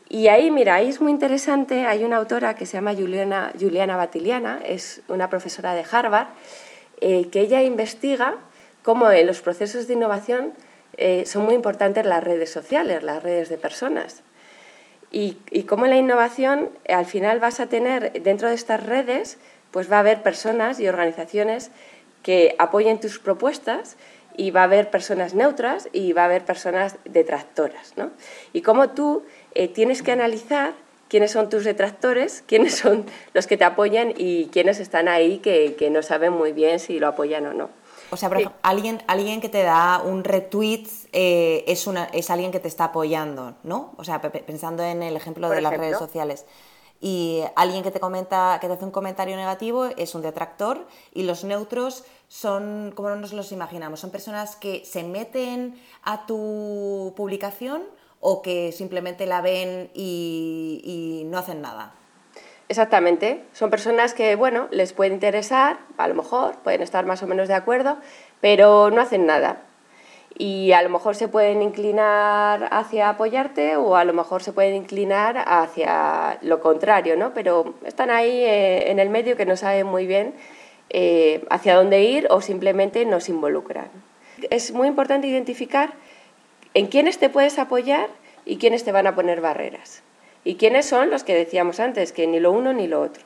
Y 0.09 0.29
ahí, 0.29 0.53
mira, 0.53 0.77
ahí 0.77 0.89
es 0.89 1.01
muy 1.01 1.11
interesante, 1.11 1.87
hay 1.87 2.05
una 2.05 2.19
autora 2.19 2.55
que 2.55 2.65
se 2.65 2.75
llama 2.75 2.95
Juliana, 2.95 3.53
Juliana 3.59 3.97
Batiliana, 3.97 4.61
es 4.65 5.03
una 5.09 5.31
profesora 5.31 5.75
de 5.75 5.85
Harvard, 5.91 6.29
eh, 7.01 7.27
que 7.33 7.41
ella 7.41 7.61
investiga 7.65 8.37
cómo 8.85 9.11
en 9.11 9.27
los 9.27 9.41
procesos 9.41 9.89
de 9.89 9.95
innovación 9.95 10.53
eh, 10.97 11.25
son 11.27 11.45
muy 11.45 11.55
importantes 11.55 12.07
las 12.07 12.23
redes 12.23 12.53
sociales, 12.53 13.03
las 13.03 13.21
redes 13.21 13.49
de 13.49 13.59
personas 13.59 14.23
y, 15.15 15.39
y 15.51 15.63
cómo 15.63 15.87
la 15.87 15.97
innovación 15.97 16.71
al 16.89 17.07
final 17.07 17.39
vas 17.39 17.61
a 17.61 17.67
tener 17.69 18.13
dentro 18.23 18.49
de 18.49 18.55
estas 18.55 18.85
redes, 18.85 19.39
pues 19.71 19.91
va 19.91 19.97
a 19.97 20.01
haber 20.01 20.23
personas 20.23 20.81
y 20.81 20.89
organizaciones 20.89 21.71
que 22.25 22.57
apoyen 22.59 22.99
tus 22.99 23.21
propuestas 23.21 23.97
y 24.37 24.51
va 24.51 24.63
a 24.63 24.65
haber 24.65 24.91
personas 24.91 25.35
neutras 25.35 25.89
y 25.93 26.13
va 26.13 26.23
a 26.23 26.25
haber 26.25 26.45
personas 26.45 26.97
detractoras. 27.05 27.93
¿no? 27.97 28.11
Y 28.53 28.63
cómo 28.63 28.91
tú 28.91 29.25
eh, 29.55 29.69
tienes 29.69 30.03
que 30.03 30.11
analizar 30.11 30.73
quiénes 31.09 31.31
son 31.31 31.49
tus 31.49 31.65
detractores, 31.65 32.43
quiénes 32.49 32.75
son 32.75 33.07
los 33.35 33.47
que 33.47 33.57
te 33.57 33.65
apoyan 33.65 34.13
y 34.17 34.47
quiénes 34.47 34.81
están 34.81 35.07
ahí 35.07 35.39
que 35.39 35.89
no 35.91 36.03
saben 36.03 36.33
muy 36.33 36.53
bien 36.53 36.81
si 36.81 36.99
lo 36.99 37.07
apoyan 37.07 37.47
o 37.47 37.53
no. 37.53 37.84
O 38.11 38.17
sea, 38.17 38.31
alguien, 38.63 39.03
alguien 39.07 39.41
que 39.41 39.49
te 39.49 39.63
da 39.63 40.01
un 40.05 40.25
retweet 40.25 40.87
eh, 41.13 41.65
es, 41.67 41.87
una, 41.87 42.05
es 42.07 42.31
alguien 42.31 42.53
que 42.53 42.61
te 42.61 42.69
está 42.69 42.85
apoyando, 42.85 43.55
¿no? 43.63 43.93
O 43.97 44.05
sea, 44.05 44.21
pensando 44.21 44.83
en 44.83 45.03
el 45.03 45.17
ejemplo 45.17 45.49
de 45.49 45.61
las 45.61 45.77
redes 45.77 45.99
sociales. 45.99 46.47
Y 47.01 47.43
alguien 47.57 47.83
que 47.83 47.91
te 47.91 48.01
comenta, 48.01 48.59
que 48.61 48.67
te 48.67 48.75
hace 48.75 48.85
un 48.85 48.91
comentario 48.91 49.37
negativo 49.37 49.87
es 49.97 50.15
un 50.15 50.23
detractor 50.23 50.87
y 51.13 51.25
los 51.25 51.45
neutros 51.45 52.05
son, 52.29 52.93
como 52.95 53.11
nos 53.11 53.33
los 53.33 53.53
imaginamos? 53.53 54.01
¿Son 54.01 54.11
personas 54.11 54.57
que 54.57 54.85
se 54.85 55.03
meten 55.03 55.79
a 56.03 56.25
tu 56.27 57.13
publicación 57.17 57.83
o 58.21 58.41
que 58.41 58.73
simplemente 58.73 59.27
la 59.27 59.43
ven 59.43 59.91
y 59.95 61.25
no 61.27 61.37
hacen 61.37 61.61
nada? 61.61 61.95
Exactamente. 62.75 63.45
Son 63.53 63.71
personas 63.71 64.15
que, 64.15 64.35
bueno, 64.35 64.67
les 64.73 64.93
puede 64.93 65.15
interesar, 65.15 65.79
a 65.97 66.09
lo 66.09 66.15
mejor, 66.17 66.57
pueden 66.65 66.83
estar 66.83 67.07
más 67.07 67.23
o 67.23 67.29
menos 67.29 67.47
de 67.47 67.55
acuerdo, 67.55 67.99
pero 68.41 68.91
no 68.91 69.01
hacen 69.01 69.27
nada. 69.27 69.63
Y 70.37 70.73
a 70.73 70.83
lo 70.83 70.89
mejor 70.89 71.15
se 71.15 71.29
pueden 71.29 71.63
inclinar 71.63 72.67
hacia 72.73 73.11
apoyarte 73.11 73.77
o 73.77 73.95
a 73.95 74.05
lo 74.05 74.13
mejor 74.13 74.43
se 74.43 74.53
pueden 74.53 74.75
inclinar 74.75 75.45
hacia 75.47 76.39
lo 76.43 76.61
contrario, 76.61 77.17
¿no? 77.17 77.33
Pero 77.33 77.75
están 77.85 78.11
ahí 78.11 78.43
eh, 78.43 78.91
en 78.91 78.99
el 78.99 79.09
medio 79.09 79.37
que 79.37 79.47
no 79.47 79.57
saben 79.57 79.87
muy 79.87 80.09
bien 80.09 80.35
eh, 80.91 81.45
hacia 81.51 81.77
dónde 81.77 82.03
ir 82.03 82.27
o 82.31 82.41
simplemente 82.41 83.07
nos 83.07 83.29
involucran. 83.29 83.87
Es 84.51 84.73
muy 84.73 84.89
importante 84.89 85.29
identificar 85.29 85.93
en 86.75 86.89
quiénes 86.89 87.19
te 87.19 87.31
puedes 87.31 87.57
apoyar 87.61 88.09
y 88.45 88.57
quiénes 88.57 88.83
te 88.83 88.91
van 88.91 89.07
a 89.07 89.15
poner 89.15 89.41
barreras. 89.41 90.04
¿Y 90.45 90.57
quiénes 90.57 90.87
son 90.87 91.11
los 91.11 91.25
que 91.25 91.35
decíamos 91.35 91.81
antes? 91.81 92.13
Que 92.13 92.27
ni 92.27 92.39
lo 92.39 92.53
uno 92.53 92.73
ni 92.73 92.87
lo 92.87 93.01
otro. 93.01 93.25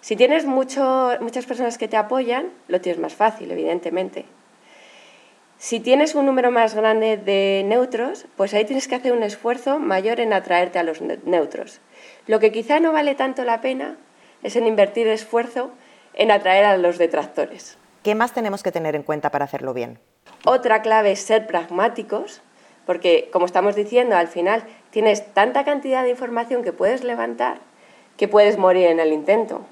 Si 0.00 0.16
tienes 0.16 0.44
muchas 0.44 1.46
personas 1.46 1.76
que 1.78 1.88
te 1.88 1.96
apoyan, 1.96 2.50
lo 2.68 2.80
tienes 2.80 3.00
más 3.00 3.14
fácil, 3.14 3.50
evidentemente. 3.50 4.26
Si 5.56 5.80
tienes 5.80 6.14
un 6.14 6.26
número 6.26 6.50
más 6.50 6.74
grande 6.74 7.16
de 7.16 7.62
neutros, 7.64 8.26
pues 8.36 8.52
ahí 8.52 8.64
tienes 8.66 8.86
que 8.86 8.96
hacer 8.96 9.12
un 9.12 9.22
esfuerzo 9.22 9.78
mayor 9.78 10.20
en 10.20 10.32
atraerte 10.32 10.78
a 10.78 10.82
los 10.82 11.00
neutros. 11.00 11.80
Lo 12.26 12.38
que 12.38 12.52
quizá 12.52 12.80
no 12.80 12.92
vale 12.92 13.14
tanto 13.14 13.44
la 13.44 13.60
pena 13.60 13.96
es 14.42 14.56
en 14.56 14.66
invertir 14.66 15.08
esfuerzo 15.08 15.70
en 16.12 16.30
atraer 16.30 16.66
a 16.66 16.76
los 16.76 16.98
detractores. 16.98 17.78
¿Qué 18.02 18.14
más 18.14 18.32
tenemos 18.34 18.62
que 18.62 18.72
tener 18.72 18.94
en 18.94 19.04
cuenta 19.04 19.30
para 19.30 19.46
hacerlo 19.46 19.72
bien? 19.72 19.98
Otra 20.44 20.82
clave 20.82 21.12
es 21.12 21.20
ser 21.20 21.46
pragmáticos, 21.46 22.42
porque 22.86 23.28
como 23.32 23.46
estamos 23.46 23.76
diciendo, 23.76 24.16
al 24.16 24.28
final 24.28 24.64
tienes 24.90 25.32
tanta 25.32 25.64
cantidad 25.64 26.02
de 26.02 26.10
información 26.10 26.62
que 26.62 26.72
puedes 26.72 27.04
levantar 27.04 27.58
que 28.16 28.28
puedes 28.28 28.58
morir 28.58 28.86
en 28.86 29.00
el 29.00 29.12
intento. 29.12 29.62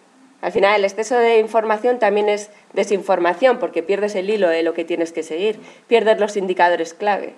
Al 0.41 0.51
final 0.51 0.75
el 0.77 0.85
exceso 0.85 1.17
de 1.17 1.39
información 1.39 1.99
también 1.99 2.29
es 2.29 2.51
desinformación 2.73 3.59
porque 3.59 3.83
pierdes 3.83 4.15
el 4.17 4.29
hilo 4.29 4.49
de 4.49 4.65
lo 4.65 4.75
que 4.75 4.85
tienes 4.85 5.13
que 5.13 5.23
seguir, 5.23 5.61
pierdes 5.87 6.19
los 6.19 6.37
indicadores 6.37 6.95
clave. 6.95 7.35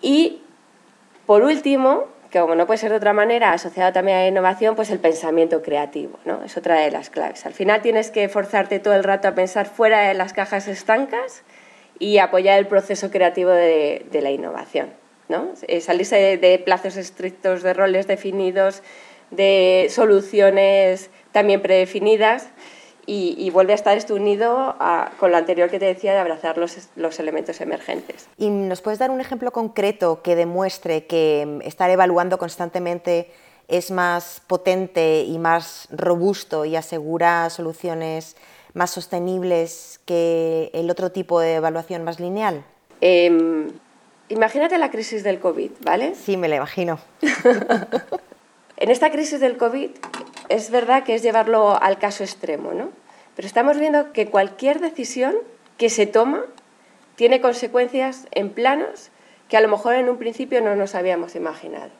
Y 0.00 0.40
por 1.26 1.42
último, 1.42 2.04
que 2.30 2.38
como 2.38 2.54
no 2.54 2.66
puede 2.66 2.78
ser 2.78 2.90
de 2.90 2.98
otra 2.98 3.12
manera, 3.12 3.52
asociado 3.52 3.92
también 3.92 4.18
a 4.18 4.20
la 4.20 4.28
innovación, 4.28 4.76
pues 4.76 4.90
el 4.90 5.00
pensamiento 5.00 5.62
creativo, 5.62 6.20
¿no? 6.24 6.44
Es 6.44 6.56
otra 6.56 6.76
de 6.76 6.92
las 6.92 7.10
claves. 7.10 7.44
Al 7.44 7.54
final 7.54 7.82
tienes 7.82 8.12
que 8.12 8.28
forzarte 8.28 8.78
todo 8.78 8.94
el 8.94 9.02
rato 9.02 9.26
a 9.26 9.34
pensar 9.34 9.66
fuera 9.66 10.02
de 10.02 10.14
las 10.14 10.32
cajas 10.32 10.68
estancas 10.68 11.42
y 11.98 12.18
apoyar 12.18 12.58
el 12.58 12.66
proceso 12.66 13.10
creativo 13.10 13.50
de, 13.50 14.06
la 14.12 14.30
innovación, 14.30 14.90
¿no? 15.28 15.52
Eh, 15.66 15.80
salirse 15.80 16.36
de 16.36 16.58
plazos 16.58 16.96
estrictos, 16.96 17.62
de 17.62 17.74
roles 17.74 18.06
definidos, 18.06 18.82
de 19.30 19.88
soluciones 19.90 21.10
también 21.32 21.60
predefinidas 21.60 22.48
y, 23.10 23.48
vuelve 23.50 23.72
a 23.72 23.74
estar 23.74 23.96
esto 23.96 24.14
unido 24.14 24.76
con 25.18 25.30
lo 25.30 25.38
anterior 25.38 25.70
que 25.70 25.78
te 25.78 25.86
decía 25.86 26.12
de 26.12 26.18
abrazar 26.18 26.58
los, 26.58 26.90
los, 26.94 27.18
elementos 27.18 27.60
emergentes. 27.62 28.28
¿Y 28.36 28.50
nos 28.50 28.82
puedes 28.82 28.98
dar 28.98 29.10
un 29.10 29.20
ejemplo 29.20 29.50
concreto 29.50 30.20
que 30.22 30.36
demuestre 30.36 31.06
que 31.06 31.58
estar 31.64 31.88
evaluando 31.88 32.36
constantemente 32.36 33.30
es 33.66 33.90
más 33.90 34.42
potente 34.46 35.22
y 35.22 35.38
más 35.38 35.88
robusto 35.90 36.66
y 36.66 36.76
asegura 36.76 37.48
soluciones 37.48 38.36
más 38.74 38.90
sostenibles 38.90 40.00
que 40.04 40.70
el 40.74 40.90
otro 40.90 41.12
tipo 41.12 41.40
de 41.40 41.54
evaluación 41.54 42.04
más 42.04 42.20
lineal? 42.20 42.64
Em, 43.00 43.68
imagínate 44.28 44.78
la 44.78 44.90
crisis 44.90 45.22
del 45.22 45.38
COVID, 45.38 45.70
¿vale? 45.80 46.14
Sí, 46.14 46.36
me 46.36 46.48
la 46.48 46.56
imagino. 46.56 46.98
En 48.80 48.92
esta 48.92 49.10
crisis 49.10 49.40
del 49.40 49.56
COVID 49.56 49.90
es 50.48 50.70
verdad 50.70 51.02
que 51.02 51.16
es 51.16 51.22
llevarlo 51.22 51.82
al 51.82 51.98
caso 51.98 52.22
extremo, 52.22 52.74
¿no? 52.74 52.90
Pero 53.34 53.46
estamos 53.46 53.76
viendo 53.76 54.12
que 54.12 54.28
cualquier 54.28 54.78
decisión 54.78 55.34
que 55.78 55.90
se 55.90 56.06
toma 56.06 56.44
tiene 57.16 57.40
consecuencias 57.40 58.28
en 58.30 58.50
planos 58.50 59.10
que 59.48 59.56
a 59.56 59.60
lo 59.60 59.68
mejor 59.68 59.94
en 59.94 60.08
un 60.08 60.16
principio 60.16 60.60
no 60.60 60.76
nos 60.76 60.94
habíamos 60.94 61.34
imaginado. 61.34 61.90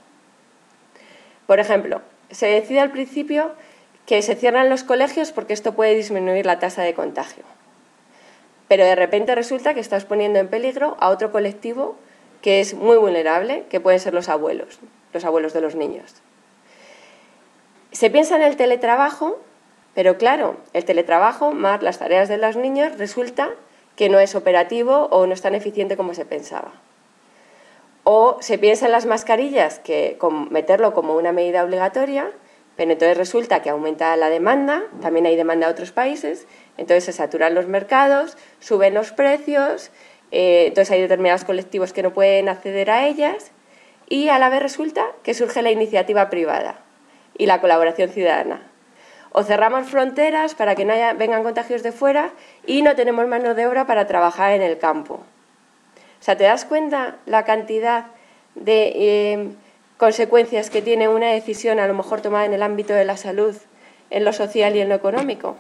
Por 1.49 1.59
ejemplo, 1.59 2.01
se 2.31 2.47
decide 2.47 2.79
al 2.79 2.93
principio 2.93 3.53
que 4.09 4.23
se 4.23 4.37
cierran 4.37 4.71
los 4.71 4.85
colegios 4.85 5.33
porque 5.33 5.53
esto 5.53 5.75
puede 5.75 5.95
disminuir 5.95 6.47
la 6.47 6.59
tasa 6.59 6.81
de 6.83 6.95
contagio. 6.95 7.45
Pero 8.67 8.83
de 8.83 8.95
repente 8.95 9.35
resulta 9.35 9.75
que 9.75 9.81
estás 9.81 10.07
poniendo 10.07 10.39
en 10.39 10.49
peligro 10.49 10.97
a 10.99 11.11
otro 11.11 11.31
colectivo 11.31 11.95
que 12.41 12.61
es 12.61 12.73
muy 12.73 12.97
vulnerable, 12.97 13.67
que 13.69 13.81
pueden 13.81 14.01
ser 14.01 14.15
los 14.15 14.31
abuelos, 14.31 14.79
los 15.13 15.27
abuelos 15.27 15.53
de 15.53 15.61
los 15.61 15.75
niños. 15.75 16.23
Se 17.93 18.09
piensa 18.09 18.37
en 18.37 18.43
el 18.43 18.57
teletrabajo, 18.57 19.39
pero 19.95 20.17
claro, 20.17 20.57
el 20.73 20.87
teletrabajo 20.87 21.53
más 21.53 21.83
las 21.83 21.99
tareas 21.99 22.31
de 22.31 22.39
los 22.39 22.57
niños 22.57 22.97
resulta 22.97 23.51
que 23.95 24.09
no 24.09 24.21
es 24.21 24.35
operativo 24.35 25.09
o 25.11 25.27
no 25.27 25.35
es 25.35 25.43
tan 25.43 25.55
eficiente 25.55 25.99
como 25.99 26.15
se 26.15 26.25
pensaba. 26.25 26.73
O 28.05 28.39
se 28.41 28.57
piensa 28.57 28.87
en 28.87 28.93
las 28.93 29.05
mascarillas, 29.05 29.81
que 29.81 30.17
meterlo 30.49 30.95
como 30.95 31.15
una 31.15 31.33
medida 31.33 31.63
obligatoria, 31.63 32.33
pero 32.79 32.93
entonces 32.93 33.19
resulta 33.19 33.61
que 33.61 33.71
aumenta 33.71 34.15
la 34.17 34.31
demanda, 34.31 34.85
también 35.03 35.27
hay 35.27 35.35
demanda 35.35 35.67
en 35.67 35.73
otros 35.73 35.91
países, 35.91 36.47
entonces 36.77 37.03
se 37.07 37.13
saturan 37.13 37.53
los 37.53 37.67
mercados, 37.67 38.39
suben 38.61 38.95
los 38.95 39.11
precios, 39.11 39.91
eh, 40.31 40.67
entonces 40.69 40.93
hay 40.93 41.01
determinados 41.01 41.43
colectivos 41.43 41.93
que 41.93 42.05
no 42.05 42.13
pueden 42.15 42.49
acceder 42.49 42.93
a 42.93 43.09
ellas 43.09 43.51
y 44.09 44.29
a 44.29 44.39
la 44.39 44.49
vez 44.49 44.63
resulta 44.63 45.07
que 45.25 45.35
surge 45.35 45.61
la 45.61 45.73
iniciativa 45.73 46.31
privada 46.31 46.79
y 47.37 47.47
la 47.47 47.61
colaboración 47.61 48.11
ciudadana. 48.11 48.63
O 49.33 49.43
cerramos 49.43 49.89
fronteras 49.89 50.55
para 50.55 50.77
que 50.77 50.85
no 50.85 50.95
vengan 51.17 51.43
contagios 51.43 51.83
de 51.83 51.91
fuera 51.91 52.31
y 52.65 52.83
no 52.83 52.95
tenemos 52.95 53.27
mano 53.27 53.57
de 53.57 53.67
obra 53.67 53.89
para 53.89 54.07
trabajar 54.07 54.53
en 54.53 54.63
el 54.63 54.79
campo. 54.79 55.15
O 55.15 56.23
sea, 56.23 56.37
¿te 56.37 56.45
das 56.45 56.65
cuenta 56.65 57.17
la 57.27 57.45
cantidad 57.45 58.07
de 58.55 58.93
eh, 58.95 59.49
consecuencias 59.99 60.71
que 60.71 60.81
tiene 60.81 61.09
una 61.09 61.33
decisión 61.33 61.79
a 61.79 61.87
lo 61.87 61.93
mejor 61.93 62.23
tomada 62.23 62.47
en 62.47 62.55
el 62.55 62.63
ámbito 62.63 62.95
de 62.95 63.05
la 63.05 63.17
salud, 63.17 63.55
en 64.11 64.25
lo 64.25 64.33
social 64.33 64.75
y 64.77 64.81
en 64.81 64.89
lo 64.89 64.95
económico? 64.95 65.57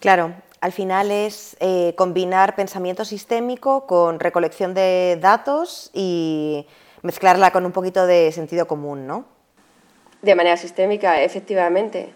Claro, 0.00 0.34
al 0.60 0.72
final 0.72 1.10
es 1.10 1.56
eh, 1.60 1.94
combinar 1.96 2.56
pensamiento 2.56 3.04
sistémico 3.04 3.86
con 3.86 4.18
recolección 4.18 4.74
de 4.74 5.18
datos 5.20 5.90
y 5.94 6.66
mezclarla 7.02 7.52
con 7.52 7.64
un 7.66 7.72
poquito 7.72 8.06
de 8.06 8.32
sentido 8.32 8.66
común, 8.66 9.06
¿no? 9.06 9.26
De 10.22 10.34
manera 10.34 10.56
sistémica, 10.56 11.22
efectivamente. 11.22 12.14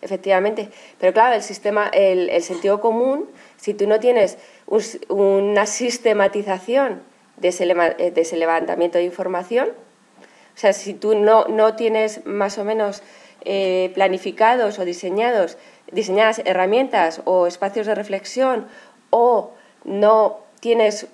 Efectivamente. 0.00 0.68
Pero 1.00 1.12
claro, 1.12 1.34
el 1.34 1.42
sistema, 1.42 1.88
el, 1.92 2.40
sentido 2.42 2.80
común, 2.80 3.28
si 3.56 3.74
tú 3.74 3.88
no 3.88 3.98
tienes 3.98 4.38
una 5.08 5.66
sistematización 5.66 7.02
de 7.36 7.48
ese, 7.48 7.66
de 7.66 8.12
ese, 8.14 8.36
levantamiento 8.36 8.98
de 8.98 9.04
información, 9.04 9.70
o 10.58 10.60
sea, 10.60 10.72
si 10.72 10.92
tú 10.92 11.14
no, 11.14 11.44
no 11.44 11.76
tienes 11.76 12.26
más 12.26 12.58
o 12.58 12.64
menos 12.64 13.04
eh, 13.44 13.92
planificados 13.94 14.80
o 14.80 14.84
diseñados, 14.84 15.56
diseñadas 15.92 16.42
herramientas 16.44 17.22
o 17.26 17.46
espacios 17.46 17.86
de 17.86 17.94
reflexión, 17.94 18.66
o 19.10 19.52
no 19.84 20.40
tienes 20.58 21.06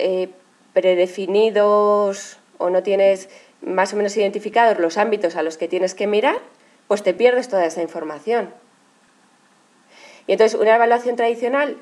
eh, 0.00 0.30
predefinidos 0.72 2.38
o 2.58 2.70
no 2.70 2.82
tienes 2.82 3.28
más 3.62 3.92
o 3.92 3.96
menos 3.96 4.16
identificados 4.16 4.80
los 4.80 4.98
ámbitos 4.98 5.36
a 5.36 5.44
los 5.44 5.58
que 5.58 5.68
tienes 5.68 5.94
que 5.94 6.08
mirar, 6.08 6.40
pues 6.88 7.04
te 7.04 7.14
pierdes 7.14 7.48
toda 7.48 7.66
esa 7.66 7.82
información. 7.82 8.52
Y 10.26 10.32
entonces 10.32 10.60
una 10.60 10.74
evaluación 10.74 11.14
tradicional, 11.14 11.76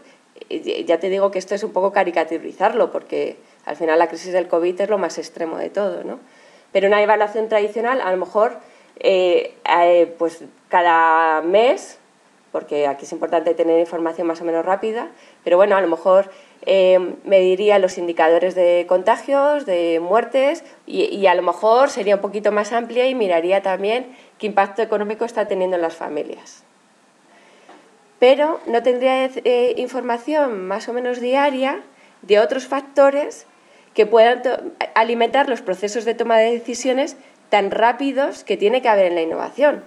ya 0.50 1.00
te 1.00 1.08
digo 1.08 1.30
que 1.30 1.38
esto 1.38 1.54
es 1.54 1.62
un 1.62 1.73
poco 1.73 1.92
caricaturizarlo, 1.92 2.92
porque 2.92 3.38
al 3.64 3.76
final 3.76 3.99
la 3.99 4.08
crisis 4.08 4.35
del 4.35 4.49
COVID 4.49 4.82
es 4.82 4.90
lo 4.90 4.99
más 4.99 5.16
extremo 5.16 5.56
de 5.56 5.70
todo, 5.70 6.04
¿no? 6.04 6.20
Pero 6.76 6.88
una 6.88 7.00
evaluación 7.00 7.49
tradicional, 7.49 8.02
a 8.02 8.11
lo 8.11 8.18
mejor, 8.18 8.59
eh, 9.00 9.54
eh, 9.64 10.14
pues 10.18 10.45
cada 10.68 11.40
mes, 11.40 11.99
porque 12.52 12.87
aquí 12.87 13.06
es 13.06 13.12
importante 13.12 13.54
tener 13.54 13.80
información 13.80 14.26
más 14.26 14.42
o 14.42 14.45
menos 14.45 14.62
rápida, 14.62 15.09
pero 15.42 15.56
bueno, 15.56 15.75
a 15.78 15.80
lo 15.80 15.88
mejor 15.88 16.30
eh, 16.66 17.14
mediría 17.25 17.78
los 17.78 17.97
indicadores 17.97 18.54
de 18.54 18.85
contagios, 18.87 19.64
de 19.64 20.00
muertes 20.02 20.64
y, 20.85 21.26
a 21.26 21.35
lo 21.35 21.40
mejor 21.40 21.88
sería 21.88 22.16
un 22.16 22.21
poquito 22.21 22.52
más 22.52 22.75
amplia 22.75 23.09
y 23.09 23.14
miraría 23.14 23.62
también 23.62 24.14
qué 24.37 24.47
impacto 24.47 24.83
económico 24.83 25.25
está 25.25 25.49
teniendo 25.49 25.76
en 25.76 25.83
las 25.83 25.97
familias. 25.97 26.62
Pero 28.18 28.61
no 28.66 28.83
tendría 28.83 29.30
información 29.78 30.66
más 30.68 30.90
o 30.90 30.92
menos 30.92 31.23
diaria 31.23 31.80
de 32.21 32.38
otros 32.38 32.66
factores 32.66 33.47
que 33.97 34.05
puedan 34.05 34.43
alimentar 34.95 35.49
los 35.49 35.62
procesos 35.62 36.05
de 36.05 36.15
toma 36.15 36.37
de 36.37 36.53
decisiones 36.53 37.17
tan 37.49 37.71
rápidos 37.71 38.45
que 38.45 38.59
tiene 38.59 38.83
que 38.83 38.91
haber 38.91 39.07
en 39.07 39.15
la 39.15 39.23
innovación. 39.23 39.85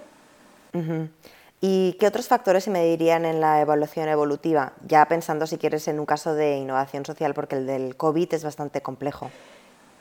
¿Y 1.60 1.92
qué 2.00 2.08
otros 2.08 2.26
factores 2.26 2.64
se 2.64 2.70
medirían 2.70 3.24
en 3.24 3.40
la 3.40 3.60
evaluación 3.60 4.08
evolutiva? 4.08 4.72
Ya 4.84 5.06
pensando, 5.06 5.46
si 5.46 5.58
quieres, 5.58 5.86
en 5.86 6.00
un 6.00 6.06
caso 6.06 6.34
de 6.34 6.56
innovación 6.56 7.06
social, 7.06 7.34
porque 7.34 7.54
el 7.54 7.68
del 7.68 7.96
COVID 7.96 8.34
es 8.34 8.42
bastante 8.42 8.80
complejo. 8.80 9.30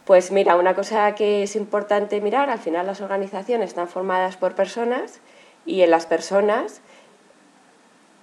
Pues 0.06 0.32
mira, 0.32 0.56
una 0.56 0.74
cosa 0.74 1.14
que 1.14 1.44
es 1.44 1.56
importante 1.56 2.20
mirar, 2.20 2.50
al 2.50 2.60
final 2.60 2.88
las 2.88 3.02
organizaciones 3.02 3.70
están 3.70 3.88
formadas 3.88 4.38
por 4.38 4.56
personas 4.56 5.20
y 5.68 5.84
en 5.84 5.92
las 5.92 6.08
personas 6.08 6.82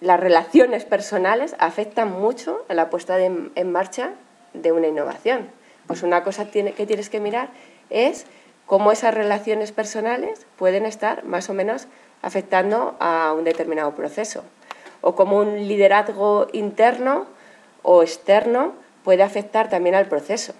las 0.00 0.19
relaciones 0.19 0.85
personales 0.85 1.55
afectan 1.61 2.11
mucho 2.11 2.64
a 2.69 2.75
la 2.75 2.90
puesta 2.90 3.21
en 3.21 3.71
marcha 3.71 4.14
de 4.52 4.73
una 4.73 4.88
innovación. 4.88 5.55
Pues 5.87 6.02
una 6.02 6.25
cosa 6.25 6.50
que 6.50 6.87
tienes 6.87 7.11
que 7.11 7.21
mirar 7.21 7.49
es 7.90 8.26
cómo 8.66 8.93
esas 8.93 9.14
relaciones 9.14 9.73
personales 9.73 10.47
pueden 10.57 10.87
estar 10.87 11.25
más 11.25 11.49
o 11.49 11.55
menos 11.55 11.87
afectando 12.23 12.97
a 12.99 13.33
un 13.37 13.45
determinado 13.45 13.95
proceso 13.95 14.43
o 15.00 15.14
cómo 15.14 15.38
un 15.38 15.69
liderazgo 15.69 16.49
interno 16.52 17.26
o 17.83 18.02
externo 18.02 18.73
puede 19.05 19.23
afectar 19.23 19.69
también 19.69 19.95
al 19.95 20.07
proceso. 20.07 20.52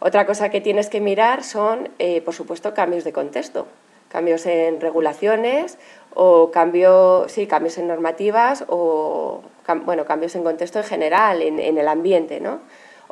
Otra 0.00 0.26
cosa 0.26 0.48
que 0.48 0.60
tienes 0.60 0.88
que 0.88 1.00
mirar 1.00 1.44
son, 1.44 1.90
eh, 1.98 2.22
por 2.22 2.34
supuesto, 2.34 2.74
cambios 2.74 3.04
de 3.04 3.12
contexto, 3.12 3.68
cambios 4.08 4.46
en 4.46 4.80
regulaciones 4.80 5.78
o 6.14 6.50
cambios, 6.50 7.30
sí, 7.30 7.46
cambios 7.46 7.78
en 7.78 7.86
normativas 7.86 8.64
o 8.66 9.42
bueno, 9.84 10.04
cambios 10.04 10.34
en 10.34 10.42
contexto 10.42 10.80
en 10.80 10.84
general, 10.84 11.42
en, 11.42 11.78
el 11.78 11.86
ambiente, 11.86 12.40
¿no? 12.40 12.58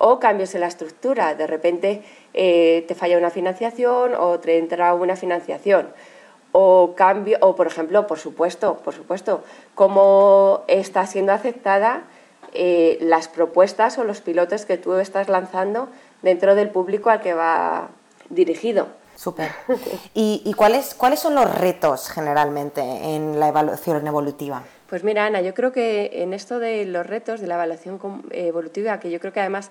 O 0.01 0.21
cambios 0.21 0.55
en 0.55 0.61
la 0.61 0.69
estructura, 0.69 1.35
de 1.35 1.49
repente 1.49 2.05
eh, 2.33 2.85
te 2.87 2.95
falla 2.95 3.19
una 3.19 3.31
financiación 3.31 4.15
o 4.15 4.39
te 4.39 4.59
entra 4.59 4.95
una 4.95 5.17
financiación. 5.17 5.89
O 6.53 6.95
cambio, 6.95 7.37
o 7.41 7.57
por 7.57 7.67
ejemplo, 7.67 8.07
por 8.07 8.19
supuesto, 8.19 8.77
por 8.77 8.95
supuesto, 8.95 9.43
cómo 9.75 10.63
está 10.69 11.05
siendo 11.07 11.33
aceptada 11.33 12.05
eh, 12.55 12.99
las 13.01 13.27
propuestas 13.27 13.99
o 13.99 14.05
los 14.05 14.21
pilotos 14.21 14.65
que 14.65 14.79
tú 14.79 14.95
estás 14.95 15.29
lanzando 15.29 15.89
dentro 16.23 16.55
del 16.55 16.71
público 16.71 17.11
al 17.11 17.21
que 17.21 17.35
va 17.35 17.89
dirigido. 18.31 18.87
Súper. 19.17 19.51
¿Y, 20.15 20.55
cuáles, 20.55 20.95
cuáles 20.95 21.19
son 21.19 21.35
los 21.35 21.53
retos 21.59 22.09
generalmente 22.09 22.81
en 22.81 23.41
la 23.41 23.49
evaluación 23.49 24.07
evolutiva? 24.07 24.63
Pues 24.89 25.05
mira, 25.05 25.27
Ana, 25.27 25.43
yo 25.43 25.53
creo 25.53 25.71
que 25.71 26.23
en 26.23 26.33
esto 26.33 26.59
de 26.59 26.87
los 26.87 27.07
retos 27.07 27.43
de 27.43 27.47
la 27.47 27.57
evaluación 27.57 28.01
evolutiva, 28.31 28.99
que 28.99 29.11
yo 29.11 29.21
creo 29.21 29.35
que 29.35 29.41
además 29.41 29.71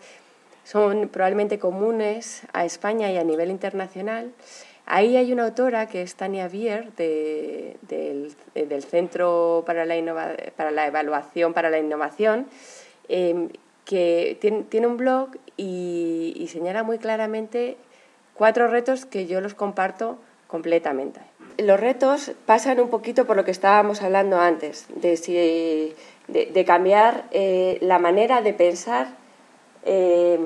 son 0.64 1.10
probablemente 1.10 1.58
comunes 1.58 2.44
a 2.54 2.66
España 2.66 3.12
y 3.12 3.18
a 3.18 3.24
nivel 3.24 3.50
internacional, 3.50 4.32
ahí 4.86 5.18
hay 5.18 5.34
una 5.34 5.46
autora 5.46 5.88
que 5.88 6.04
es 6.04 6.14
Tania 6.14 6.48
Bier 6.48 6.92
del, 6.94 8.36
Centro 8.84 9.64
para 9.66 9.86
la, 9.86 10.36
para 10.56 10.70
la 10.70 10.86
Evaluación 10.86 11.54
para 11.54 11.72
la 11.72 11.80
Innovación, 11.80 12.46
em, 13.10 13.50
que 13.86 14.38
tiene, 14.40 14.86
un 14.86 14.98
blog 14.98 15.32
y, 15.56 16.48
señala 16.52 16.84
muy 16.84 17.00
claramente 17.00 17.78
cuatro 18.36 18.68
retos 18.68 19.08
que 19.08 19.26
yo 19.26 19.42
los 19.42 19.56
comparto 19.56 20.20
completamente. 20.48 21.22
Los 21.58 21.80
retos 21.80 22.32
pasan 22.46 22.80
un 22.80 22.90
poquito 22.90 23.26
por 23.26 23.36
lo 23.36 23.44
que 23.44 23.52
estábamos 23.52 24.04
hablando 24.04 24.40
antes, 24.40 24.86
de, 24.90 25.96
cambiar 26.66 27.26
eh, 27.32 27.80
la 27.82 27.98
manera 27.98 28.42
de 28.42 28.54
pensar 28.54 29.08
eh, 29.84 30.40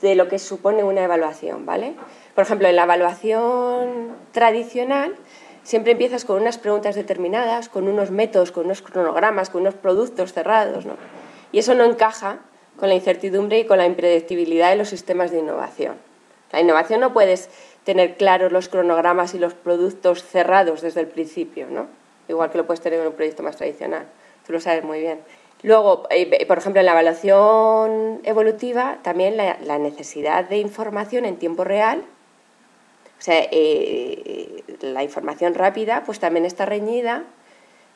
de 0.00 0.14
lo 0.14 0.28
que 0.28 0.38
supone 0.38 0.84
una 0.84 1.04
evaluación, 1.04 1.66
¿vale? 1.66 1.94
Por 2.34 2.44
ejemplo, 2.44 2.66
en 2.68 2.76
la 2.76 2.84
evaluación 2.84 4.14
tradicional 4.32 5.16
siempre 5.64 5.92
empiezas 5.92 6.24
con 6.24 6.40
unas 6.40 6.56
preguntas 6.56 6.94
determinadas, 6.94 7.68
con 7.68 7.86
unos 7.86 8.10
métodos, 8.10 8.50
con 8.50 8.64
unos 8.66 8.80
cronogramas, 8.80 9.50
con 9.50 9.62
unos 9.62 9.74
productos 9.74 10.32
cerrados, 10.32 10.86
¿no? 10.86 10.96
Y 11.52 11.58
eso 11.58 11.74
no 11.74 11.84
encaja 11.84 12.38
con 12.78 12.88
la 12.88 12.94
incertidumbre 12.94 13.58
y 13.58 13.66
con 13.66 13.76
la 13.76 13.86
impredictibilidad 13.86 14.70
de 14.70 14.76
los 14.76 14.88
sistemas 14.88 15.30
de 15.30 15.40
innovación. 15.40 15.96
La 16.52 16.60
innovación 16.60 17.00
no 17.00 17.12
puedes 17.12 17.50
tener 17.88 18.18
claros 18.18 18.52
los 18.52 18.68
cronogramas 18.68 19.32
y 19.32 19.38
los 19.38 19.54
productos 19.54 20.22
cerrados 20.22 20.82
desde 20.82 21.00
el 21.00 21.06
principio, 21.06 21.68
¿no? 21.70 21.86
igual 22.28 22.50
que 22.50 22.58
lo 22.58 22.66
puedes 22.66 22.82
tener 22.82 23.00
en 23.00 23.06
un 23.06 23.14
proyecto 23.14 23.42
más 23.42 23.56
tradicional. 23.56 24.04
Tú 24.46 24.52
lo 24.52 24.60
sabes 24.60 24.84
muy 24.84 25.00
bien. 25.00 25.20
Luego, 25.62 26.02
eh, 26.10 26.44
por 26.44 26.58
ejemplo, 26.58 26.80
en 26.80 26.84
la 26.84 26.92
evaluación 26.92 28.20
evolutiva, 28.24 28.98
también 29.00 29.38
la, 29.38 29.78
necesidad 29.78 30.46
de 30.46 30.58
información 30.58 31.24
en 31.24 31.38
tiempo 31.38 31.64
real, 31.64 32.00
o 33.18 33.22
sea, 33.22 33.40
eh, 33.50 34.62
la 34.82 35.02
información 35.02 35.54
rápida, 35.54 36.02
pues 36.04 36.20
también 36.20 36.44
está 36.44 36.66
reñida 36.66 37.24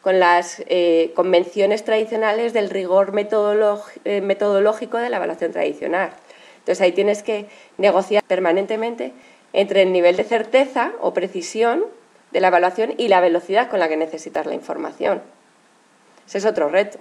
con 0.00 0.20
las 0.20 0.62
eh, 0.68 1.12
convenciones 1.14 1.84
tradicionales 1.84 2.54
del 2.54 2.70
rigor 2.70 3.12
eh, 3.14 4.20
metodológico 4.22 4.96
de 4.96 5.10
la 5.10 5.18
evaluación 5.18 5.52
tradicional. 5.52 6.14
Entonces 6.60 6.80
ahí 6.80 6.92
tienes 6.92 7.22
que 7.22 7.44
negociar 7.76 8.22
permanentemente 8.22 9.12
entre 9.52 9.82
el 9.82 9.92
nivel 9.92 10.16
de 10.16 10.24
certeza 10.24 10.92
o 11.00 11.12
precisión 11.12 11.84
de 12.30 12.40
la 12.40 12.48
evaluación 12.48 12.94
y 12.96 13.08
la 13.08 13.20
velocidad 13.20 13.68
con 13.68 13.78
la 13.78 13.88
que 13.88 13.96
necesitas 13.96 14.46
la 14.46 14.54
información. 14.54 15.22
Ese 16.26 16.38
es 16.38 16.46
otro 16.46 16.68
reto. 16.68 16.98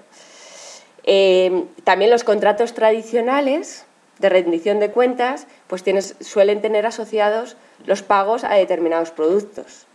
Eh, 1.04 1.66
también 1.84 2.12
los 2.12 2.24
contratos 2.24 2.74
tradicionales 2.74 3.86
de 4.20 4.30
rendición 4.30 4.80
de 4.80 4.92
cuentas 4.92 5.48
pues 5.68 5.84
tienes, 5.84 6.16
suelen 6.20 6.62
tener 6.62 6.86
asociados 6.86 7.58
los 7.86 8.04
pagos 8.04 8.44
a 8.44 8.54
determinados 8.56 9.12
productos. 9.12 9.88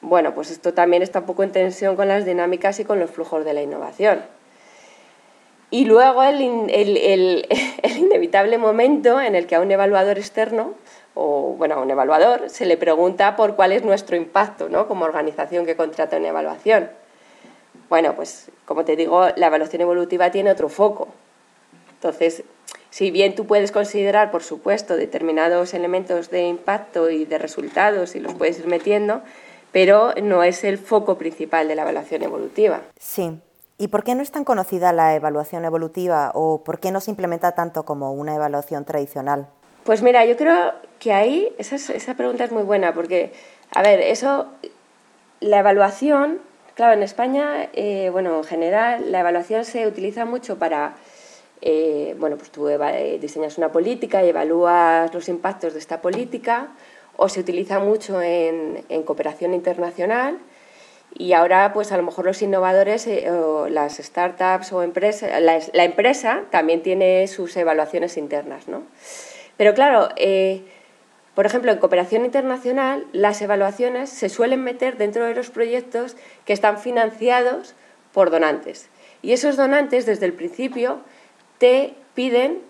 Bueno, 0.00 0.34
pues 0.34 0.50
esto 0.50 0.72
también 0.72 1.02
está 1.02 1.20
un 1.20 1.26
poco 1.26 1.42
en 1.42 1.52
tensión 1.52 1.94
con 1.94 2.08
las 2.08 2.24
dinámicas 2.24 2.80
y 2.80 2.84
con 2.84 2.98
los 2.98 3.10
flujos 3.10 3.44
de 3.44 3.52
la 3.52 3.62
innovación. 3.62 4.22
Y 5.70 5.84
luego 5.84 6.22
el, 6.22 6.40
inevitable 7.98 8.58
momento 8.58 9.20
en 9.20 9.34
el 9.34 9.46
que 9.46 9.54
a 9.54 9.60
un 9.60 9.70
evaluador 9.70 10.18
externo, 10.18 10.74
o 11.14 11.54
bueno, 11.56 11.74
a 11.76 11.80
un 11.80 11.90
evaluador, 11.90 12.48
se 12.48 12.66
le 12.66 12.76
pregunta 12.76 13.36
por 13.36 13.56
cuál 13.56 13.72
es 13.72 13.84
nuestro 13.84 14.16
impacto 14.16 14.68
¿no? 14.68 14.86
como 14.86 15.04
organización 15.04 15.66
que 15.66 15.76
contrata 15.76 16.16
una 16.16 16.28
evaluación. 16.28 16.90
Bueno, 17.88 18.14
pues 18.14 18.50
como 18.64 18.84
te 18.84 18.96
digo, 18.96 19.26
la 19.36 19.48
evaluación 19.48 19.82
evolutiva 19.82 20.30
tiene 20.30 20.50
otro 20.50 20.68
foco. 20.68 21.08
Entonces, 21.94 22.44
si 22.90 23.10
bien 23.10 23.34
tú 23.34 23.46
puedes 23.46 23.72
considerar, 23.72 24.30
por 24.30 24.42
supuesto, 24.42 24.96
determinados 24.96 25.74
elementos 25.74 26.30
de 26.30 26.42
impacto 26.42 27.10
y 27.10 27.24
de 27.24 27.38
resultados 27.38 28.14
y 28.14 28.20
los 28.20 28.34
puedes 28.34 28.58
ir 28.58 28.66
metiendo, 28.66 29.22
pero 29.72 30.12
no 30.22 30.42
es 30.42 30.64
el 30.64 30.78
foco 30.78 31.18
principal 31.18 31.68
de 31.68 31.74
la 31.74 31.82
evaluación 31.82 32.22
evolutiva. 32.22 32.80
Sí. 32.98 33.40
¿Y 33.78 33.88
por 33.88 34.04
qué 34.04 34.14
no 34.14 34.22
es 34.22 34.30
tan 34.30 34.44
conocida 34.44 34.92
la 34.92 35.14
evaluación 35.14 35.64
evolutiva 35.64 36.32
o 36.34 36.62
por 36.64 36.80
qué 36.80 36.90
no 36.90 37.00
se 37.00 37.10
implementa 37.10 37.52
tanto 37.52 37.84
como 37.84 38.12
una 38.12 38.34
evaluación 38.34 38.84
tradicional? 38.84 39.48
Pues 39.90 40.02
mira, 40.02 40.24
yo 40.24 40.36
creo 40.36 40.72
que 41.00 41.12
ahí 41.12 41.52
esa, 41.58 41.74
esa 41.74 42.14
pregunta 42.14 42.44
es 42.44 42.52
muy 42.52 42.62
buena 42.62 42.94
porque, 42.94 43.32
a 43.74 43.82
ver, 43.82 43.98
eso, 44.00 44.46
la 45.40 45.58
evaluación, 45.58 46.38
claro, 46.76 46.92
en 46.92 47.02
España, 47.02 47.68
eh, 47.72 48.08
bueno, 48.12 48.36
en 48.36 48.44
general, 48.44 49.10
la 49.10 49.18
evaluación 49.18 49.64
se 49.64 49.88
utiliza 49.88 50.24
mucho 50.26 50.60
para, 50.60 50.94
eh, 51.60 52.14
bueno, 52.20 52.36
pues 52.36 52.52
tú 52.52 52.68
eh, 52.68 53.18
diseñas 53.20 53.58
una 53.58 53.72
política 53.72 54.22
y 54.22 54.28
evalúas 54.28 55.12
los 55.12 55.28
impactos 55.28 55.72
de 55.72 55.80
esta 55.80 56.00
política 56.00 56.68
o 57.16 57.28
se 57.28 57.40
utiliza 57.40 57.80
mucho 57.80 58.22
en, 58.22 58.84
cooperación 59.04 59.54
internacional 59.54 60.38
y 61.16 61.32
ahora 61.32 61.72
pues 61.72 61.90
a 61.90 61.96
lo 61.96 62.04
mejor 62.04 62.26
los 62.26 62.40
innovadores 62.42 63.08
eh, 63.08 63.28
o 63.28 63.68
las 63.68 63.96
startups 63.96 64.72
o 64.72 64.84
empresas, 64.84 65.32
la, 65.42 65.84
empresa 65.84 66.44
también 66.50 66.80
tiene 66.80 67.26
sus 67.26 67.56
evaluaciones 67.56 68.16
internas, 68.16 68.68
¿no? 68.68 68.84
Pero 69.60 69.74
claro, 69.74 70.08
eh, 70.16 70.62
por 71.34 71.44
ejemplo, 71.44 71.70
en 71.70 71.76
cooperación 71.76 72.24
internacional 72.24 73.04
las 73.12 73.42
evaluaciones 73.42 74.08
se 74.08 74.30
suelen 74.30 74.64
meter 74.64 74.96
dentro 74.96 75.26
de 75.26 75.34
los 75.34 75.50
proyectos 75.50 76.16
que 76.46 76.54
están 76.54 76.78
financiados 76.78 77.74
por 78.14 78.30
donantes. 78.30 78.88
Y 79.20 79.34
esos 79.34 79.58
donantes 79.58 80.06
desde 80.06 80.24
el 80.24 80.32
principio 80.32 81.00
te 81.58 81.92
piden 82.14 82.60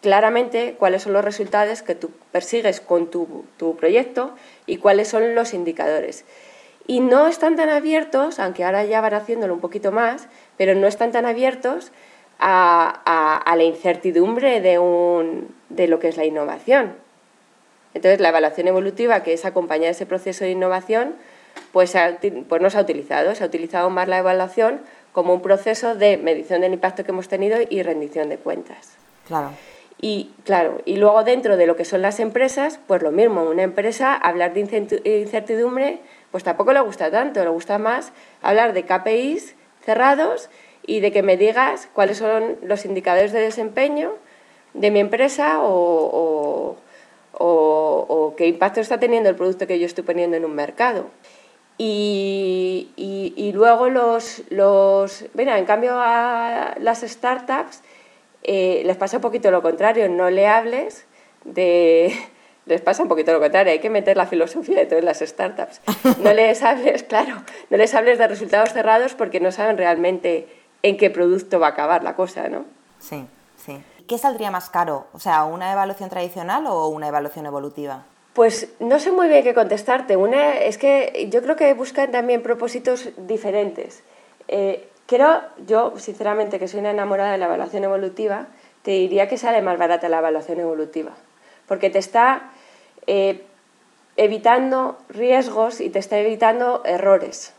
claramente 0.00 0.74
cuáles 0.78 1.02
son 1.02 1.12
los 1.12 1.22
resultados 1.22 1.82
que 1.82 1.94
tú 1.94 2.10
persigues 2.30 2.80
con 2.80 3.10
tu, 3.10 3.76
proyecto 3.76 4.34
y 4.64 4.78
cuáles 4.78 5.08
son 5.08 5.34
los 5.34 5.52
indicadores. 5.52 6.24
Y 6.86 7.00
no 7.00 7.26
están 7.26 7.56
tan 7.56 7.68
abiertos, 7.68 8.38
aunque 8.38 8.64
ahora 8.64 8.86
ya 8.86 9.02
van 9.02 9.12
haciéndolo 9.12 9.52
un 9.52 9.60
poquito 9.60 9.92
más, 9.92 10.28
pero 10.56 10.74
no 10.74 10.86
están 10.86 11.12
tan 11.12 11.26
abiertos 11.26 11.92
a, 12.42 13.54
la 13.56 13.62
incertidumbre 13.62 14.60
de, 14.60 14.78
un, 14.78 15.54
de 15.68 15.86
lo 15.86 15.98
que 15.98 16.08
es 16.08 16.16
la 16.16 16.24
innovación. 16.24 16.94
Entonces, 17.94 18.20
la 18.20 18.30
evaluación 18.30 18.68
evolutiva, 18.68 19.22
que 19.22 19.32
es 19.32 19.44
acompañar 19.44 19.90
ese 19.90 20.06
proceso 20.06 20.44
de 20.44 20.50
innovación, 20.50 21.14
pues, 21.72 21.94
pues 22.48 22.62
no 22.62 22.70
se 22.70 22.78
ha 22.78 22.80
utilizado. 22.80 23.34
Se 23.34 23.44
ha 23.44 23.46
utilizado 23.46 23.90
más 23.90 24.08
la 24.08 24.18
evaluación 24.18 24.80
como 25.12 25.34
un 25.34 25.42
proceso 25.42 25.94
de 25.94 26.16
medición 26.16 26.62
del 26.62 26.72
impacto 26.72 27.04
que 27.04 27.10
hemos 27.10 27.28
tenido 27.28 27.58
y 27.68 27.82
rendición 27.82 28.28
de 28.28 28.38
cuentas. 28.38 28.96
Claro. 29.26 29.50
Y 30.00 30.32
claro, 30.44 30.80
y 30.84 30.96
luego 30.96 31.22
dentro 31.22 31.56
de 31.56 31.66
lo 31.66 31.76
que 31.76 31.84
son 31.84 32.02
las 32.02 32.18
empresas, 32.18 32.80
pues 32.88 33.02
lo 33.02 33.12
mismo, 33.12 33.44
una 33.44 33.62
empresa 33.62 34.14
hablar 34.16 34.52
de 34.52 34.60
incertidumbre, 35.04 36.00
pues 36.32 36.42
tampoco 36.42 36.72
le 36.72 36.80
gusta 36.80 37.10
tanto, 37.12 37.44
le 37.44 37.50
gusta 37.50 37.78
más 37.78 38.12
hablar 38.40 38.72
de 38.72 38.84
KPIs 38.84 39.54
cerrados 39.84 40.50
y 40.86 41.00
de 41.00 41.12
que 41.12 41.22
me 41.22 41.36
digas 41.36 41.88
cuáles 41.92 42.18
son 42.18 42.56
los 42.62 42.84
indicadores 42.84 43.32
de 43.32 43.40
desempeño 43.40 44.12
de 44.74 44.90
mi 44.90 45.00
empresa 45.00 45.60
o, 45.62 46.76
o, 47.32 48.34
qué 48.36 48.46
impacto 48.46 48.80
está 48.80 48.98
teniendo 48.98 49.28
el 49.28 49.36
producto 49.36 49.66
que 49.66 49.78
yo 49.78 49.86
estoy 49.86 50.04
poniendo 50.04 50.36
en 50.36 50.44
un 50.44 50.54
mercado. 50.54 51.06
Y, 51.78 53.52
luego 53.54 53.88
los, 53.88 54.42
los, 54.50 55.24
mira, 55.34 55.58
en 55.58 55.64
cambio 55.64 55.92
a 55.94 56.74
las 56.78 57.00
startups 57.00 57.82
eh, 58.42 58.82
les 58.84 58.96
pasa 58.96 59.18
un 59.18 59.22
poquito 59.22 59.50
lo 59.50 59.62
contrario, 59.62 60.08
no 60.08 60.30
le 60.30 60.46
hables 60.46 61.06
de, 61.44 62.12
les 62.66 62.80
pasa 62.80 63.02
un 63.02 63.08
poquito 63.08 63.32
lo 63.32 63.40
contrario, 63.40 63.72
hay 63.72 63.78
que 63.80 63.90
meter 63.90 64.16
la 64.16 64.26
filosofía 64.26 64.78
de 64.78 64.86
todas 64.86 65.04
las 65.04 65.18
startups. 65.20 65.80
No 66.22 66.32
les 66.32 66.62
hables, 66.62 67.02
claro, 67.02 67.42
no 67.70 67.76
les 67.76 67.94
hables 67.94 68.18
de 68.18 68.28
resultados 68.28 68.72
cerrados 68.72 69.14
porque 69.14 69.40
no 69.40 69.52
saben 69.52 69.76
realmente 69.76 70.46
en 70.82 70.96
qué 70.96 71.10
producto 71.10 71.60
va 71.60 71.68
a 71.68 71.70
acabar 71.70 72.02
la 72.02 72.14
cosa, 72.16 72.48
¿no? 72.48 72.64
Sí, 72.98 73.26
sí. 73.56 73.82
¿Qué 74.06 74.18
saldría 74.18 74.50
más 74.50 74.68
caro? 74.70 75.06
O 75.12 75.20
sea, 75.20 75.44
¿una 75.44 75.72
evaluación 75.72 76.10
tradicional 76.10 76.66
o 76.66 76.88
una 76.88 77.08
evaluación 77.08 77.46
evolutiva? 77.46 78.04
Pues 78.32 78.72
no 78.80 78.98
sé 78.98 79.12
muy 79.12 79.28
bien 79.28 79.44
qué 79.44 79.54
contestarte. 79.54 80.16
Una 80.16 80.54
es 80.58 80.78
que 80.78 81.28
yo 81.30 81.42
creo 81.42 81.56
que 81.56 81.72
buscan 81.74 82.10
también 82.10 82.42
propósitos 82.42 83.10
diferentes. 83.16 84.02
Eh, 84.48 84.88
creo, 85.06 85.42
yo 85.66 85.94
sinceramente 85.98 86.58
que 86.58 86.68
soy 86.68 86.80
una 86.80 86.90
enamorada 86.90 87.32
de 87.32 87.38
la 87.38 87.46
evaluación 87.46 87.84
evolutiva, 87.84 88.46
te 88.82 88.92
diría 88.92 89.28
que 89.28 89.38
sale 89.38 89.62
más 89.62 89.78
barata 89.78 90.08
la 90.08 90.18
evaluación 90.18 90.60
evolutiva, 90.60 91.12
porque 91.68 91.90
te 91.90 91.98
está 91.98 92.50
eh, 93.06 93.44
evitando 94.16 94.98
riesgos 95.08 95.80
y 95.80 95.90
te 95.90 95.98
está 95.98 96.18
evitando 96.18 96.82
errores. 96.84 97.54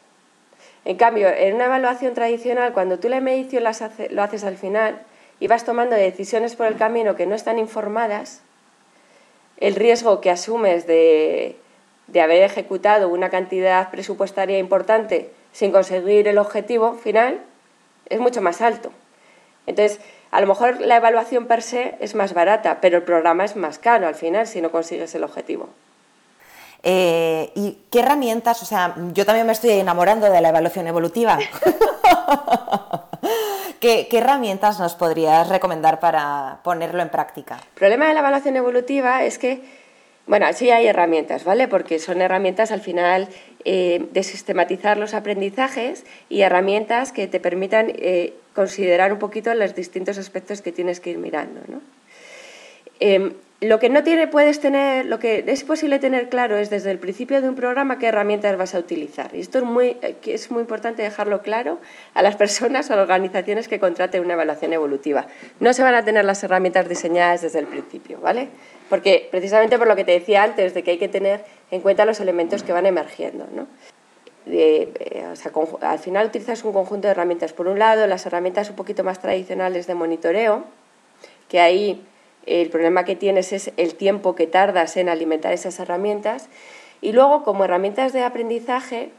En 0.86 0.98
cambio, 0.98 1.30
en 1.30 1.56
una 1.56 1.65
evaluación 1.65 2.13
tradicional, 2.13 2.74
cuando 2.74 3.00
tú 3.00 3.10
la 3.10 3.22
medición 3.22 3.63
lo 3.63 4.24
haces 4.24 4.43
al 4.43 4.58
final 4.58 5.02
y 5.39 5.48
vas 5.48 5.63
tomando 5.63 5.96
decisiones 5.96 6.56
por 6.56 6.67
el 6.67 6.76
camino 6.76 7.15
que 7.15 7.26
no 7.26 7.36
están 7.36 7.58
informadas, 7.58 8.41
el 9.58 9.76
riesgo 9.76 10.19
que 10.19 10.30
asumes 10.30 10.86
de, 10.88 11.58
de 12.08 12.22
haber 12.22 12.43
ejecutado 12.43 13.10
una 13.10 13.30
cantidad 13.30 13.89
presupuestaria 13.91 14.58
importante 14.60 15.32
sin 15.54 15.72
conseguir 15.72 16.28
el 16.28 16.38
objetivo 16.38 16.93
final 16.93 17.39
es 18.10 18.19
mucho 18.19 18.41
más 18.41 18.62
alto. 18.62 18.91
Entonces, 19.65 20.02
a 20.32 20.41
lo 20.41 20.48
mejor 20.48 20.82
la 20.82 20.98
evaluación 20.98 21.46
per 21.46 21.62
se 21.62 21.96
es 22.00 22.15
más 22.15 22.34
barata, 22.34 22.80
pero 22.82 22.98
el 22.98 23.04
programa 23.04 23.46
es 23.46 23.56
más 23.56 23.80
caro 23.80 24.08
al 24.08 24.15
final 24.15 24.48
si 24.48 24.62
no 24.62 24.72
consigues 24.72 25.15
el 25.15 25.24
objetivo. 25.24 25.69
Eh, 26.84 27.50
¿Y 27.56 27.78
qué 27.89 28.00
herramientas? 28.00 28.62
O 28.62 28.65
sea, 28.65 28.93
yo 29.13 29.26
también 29.26 29.48
me 29.48 29.54
estoy 29.54 29.72
enamorando 29.72 30.30
de 30.30 30.41
la 30.41 30.50
evaluación 30.50 30.86
evolutiva. 30.88 31.39
¿Qué, 33.80 34.08
herramientas 34.12 34.80
nos 34.80 34.96
podrías 34.96 35.50
recomendar 35.50 36.00
para 36.00 36.60
ponerlo 36.63 37.02
en 37.02 37.10
práctica? 37.10 37.56
El 37.56 37.80
problema 37.80 38.08
de 38.08 38.13
la 38.13 38.19
evaluación 38.22 38.56
evolutiva 38.56 39.24
es 39.24 39.38
que, 39.38 39.62
bueno, 40.26 40.46
sí 40.54 40.72
hay 40.72 40.88
herramientas, 40.88 41.43
¿vale? 41.43 41.67
Porque 41.67 42.00
son 42.00 42.22
herramientas 42.22 42.72
al 42.72 42.80
final 42.80 43.28
eh, 43.65 44.08
de 44.12 44.24
sistematizar 44.24 44.98
los 44.98 45.13
aprendizajes 45.13 46.06
y 46.30 46.41
herramientas 46.41 47.12
que 47.12 47.28
te 47.28 47.41
permitan 47.41 47.91
eh, 47.96 48.34
considerar 48.54 49.12
un 49.12 49.19
poquito 49.19 49.54
los 49.54 49.76
distintos 49.76 50.17
aspectos 50.17 50.62
que 50.62 50.72
tienes 50.72 51.00
que 51.02 51.12
ir 51.12 51.17
mirando, 51.17 51.60
¿no? 51.67 51.82
Em, 53.02 53.34
lo 53.63 53.80
que 53.80 53.89
no 53.89 54.04
tiene, 54.04 54.28
puedes 54.28 54.60
tener, 54.60 55.06
lo 55.06 55.19
que 55.19 55.43
es 55.47 55.63
posible 55.63 55.99
tener 55.99 56.30
claro 56.30 56.58
es 56.58 56.69
desde 56.69 56.91
el 56.91 56.99
principio 56.99 57.41
de 57.41 57.49
un 57.49 57.56
programa 57.56 57.99
qué 57.99 58.08
herramientas 58.08 58.58
vas 58.58 58.73
a 58.73 58.80
utilizar. 58.80 59.34
Y 59.36 59.41
esto 59.41 59.60
es 59.60 59.63
muy, 59.63 59.97
es 60.26 60.52
muy 60.52 60.62
importante 60.62 61.04
dejarlo 61.04 61.41
claro 61.41 61.80
a 62.13 62.21
las 62.21 62.36
personas 62.36 62.89
o 62.89 62.93
organizaciones 62.93 63.67
que 63.67 63.80
contraten 63.80 64.23
una 64.23 64.34
evaluación 64.34 64.73
evolutiva. 64.73 65.28
No 65.60 65.73
se 65.73 65.84
van 65.84 65.95
a 65.95 66.04
tener 66.04 66.26
las 66.26 66.43
herramientas 66.43 66.89
diseñadas 66.89 67.41
desde 67.41 67.60
el 67.60 67.67
principio, 67.67 68.19
¿vale? 68.21 68.47
Porque 68.89 69.28
precisamente 69.30 69.78
por 69.78 69.88
lo 69.88 69.95
que 69.95 70.04
te 70.04 70.13
decía 70.13 70.43
antes, 70.43 70.73
de 70.73 70.84
que 70.84 70.91
hay 70.91 70.97
que 70.97 71.10
tener 71.10 71.43
en 71.71 71.82
cuenta 71.82 72.06
los 72.06 72.19
elementos 72.19 72.63
que 72.63 72.73
van 72.73 72.86
emergiendo, 72.86 73.47
¿no? 73.54 73.67
Eh, 74.45 75.26
al 75.82 75.99
final 75.99 76.28
utilizas 76.28 76.63
un 76.63 76.73
conjunto 76.73 77.08
de 77.08 77.12
herramientas. 77.12 77.54
Por 77.54 77.67
un 77.67 77.80
lado, 77.80 78.08
las 78.08 78.26
herramientas 78.26 78.69
un 78.69 78.76
poquito 78.76 79.04
más 79.04 79.19
tradicionales 79.19 79.88
de 79.88 79.95
monitoreo, 79.95 80.65
que 81.47 81.60
ahí 81.60 82.06
el 82.46 82.70
problema 82.70 83.06
que 83.06 83.16
tienes 83.16 83.54
es 83.54 83.72
el 83.78 83.96
tiempo 83.96 84.36
que 84.36 84.48
tardas 84.48 84.98
en 84.98 85.10
alimentar 85.10 85.54
esas 85.54 85.80
herramientas. 85.80 86.50
Y 87.02 87.12
luego, 87.12 87.44
como 87.44 87.66
herramientas 87.66 88.14
de 88.14 88.24
aprendizaje, 88.24 89.12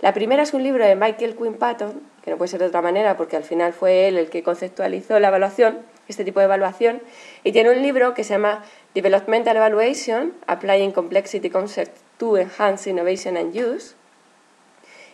la 0.00 0.14
primera 0.14 0.42
es 0.42 0.54
un 0.54 0.62
libro 0.62 0.86
de 0.86 0.96
Michael 0.96 1.36
Quinn 1.36 1.54
Patton, 1.54 2.00
que 2.22 2.30
no 2.30 2.38
puede 2.38 2.48
ser 2.48 2.60
de 2.60 2.66
otra 2.66 2.82
manera 2.82 3.16
porque 3.16 3.36
al 3.36 3.44
final 3.44 3.72
fue 3.72 4.08
él 4.08 4.16
el 4.16 4.30
que 4.30 4.42
conceptualizó 4.42 5.18
la 5.20 5.28
evaluación, 5.28 5.78
este 6.08 6.24
tipo 6.24 6.40
de 6.40 6.46
evaluación, 6.46 7.02
y 7.44 7.52
tiene 7.52 7.70
un 7.70 7.82
libro 7.82 8.14
que 8.14 8.24
se 8.24 8.34
llama 8.34 8.64
Developmental 8.94 9.56
Evaluation, 9.56 10.32
Applying 10.46 10.92
Complexity 10.92 11.50
Concepts 11.50 12.00
to 12.18 12.38
Enhance 12.38 12.88
Innovation 12.88 13.36
and 13.36 13.54
Use. 13.54 13.94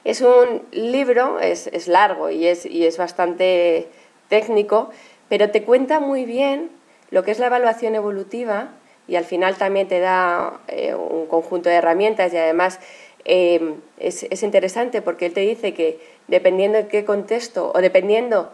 Es 0.05 0.21
un 0.21 0.63
libro, 0.71 1.41
es, 1.41 1.67
es 1.69 1.89
largo 1.89 2.31
y 2.31 2.47
es, 2.47 2.65
y 2.65 2.87
es 2.87 2.97
bastante 2.97 3.89
técnico, 4.29 4.91
pero 5.29 5.51
te 5.51 5.65
cuenta 5.65 5.99
muy 5.99 6.25
bien 6.25 6.71
lo 7.11 7.23
que 7.25 7.31
es 7.31 7.39
la 7.39 7.47
evaluación 7.47 7.95
evolutiva 7.95 8.71
y 9.09 9.17
al 9.17 9.25
final 9.25 9.57
también 9.57 9.89
te 9.89 10.01
da 10.01 10.61
eh, 10.69 10.95
un 10.95 11.27
conjunto 11.27 11.69
de 11.69 11.77
herramientas 11.77 12.33
y 12.33 12.37
además 12.37 12.81
eh, 13.25 13.75
es, 13.99 14.43
interesante 14.43 15.03
porque 15.03 15.27
él 15.27 15.33
te 15.33 15.41
dice 15.41 15.75
que 15.75 16.01
dependiendo 16.29 16.79
en 16.79 16.89
qué 16.89 17.05
contexto 17.05 17.73
o 17.75 17.81
dependiendo, 17.81 18.51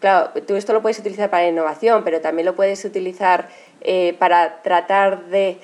claro, 0.00 0.30
tú 0.46 0.56
esto 0.56 0.72
lo 0.72 0.82
puedes 0.82 0.98
utilizar 0.98 1.30
para 1.30 1.48
innovación, 1.48 2.04
pero 2.04 2.20
también 2.20 2.46
lo 2.46 2.54
puedes 2.54 2.84
utilizar 2.84 3.48
eh, 3.80 4.14
para 4.18 4.62
tratar 4.62 5.26
de 5.26 5.58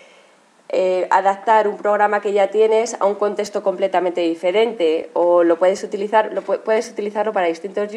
adaptar 1.11 1.67
un 1.67 1.77
programa 1.77 2.21
que 2.21 2.33
ya 2.33 2.53
tienes 2.53 2.97
a 3.01 3.05
un 3.05 3.17
contexto 3.17 3.65
completamente 3.65 4.21
diferente 4.21 5.11
o 5.15 5.43
lo 5.43 5.59
puedes 5.59 5.83
utilizar 5.83 6.33
lo 6.33 6.43
puedes 6.43 6.89
utilizarlo 6.89 7.33
para 7.33 7.49
distintos 7.49 7.91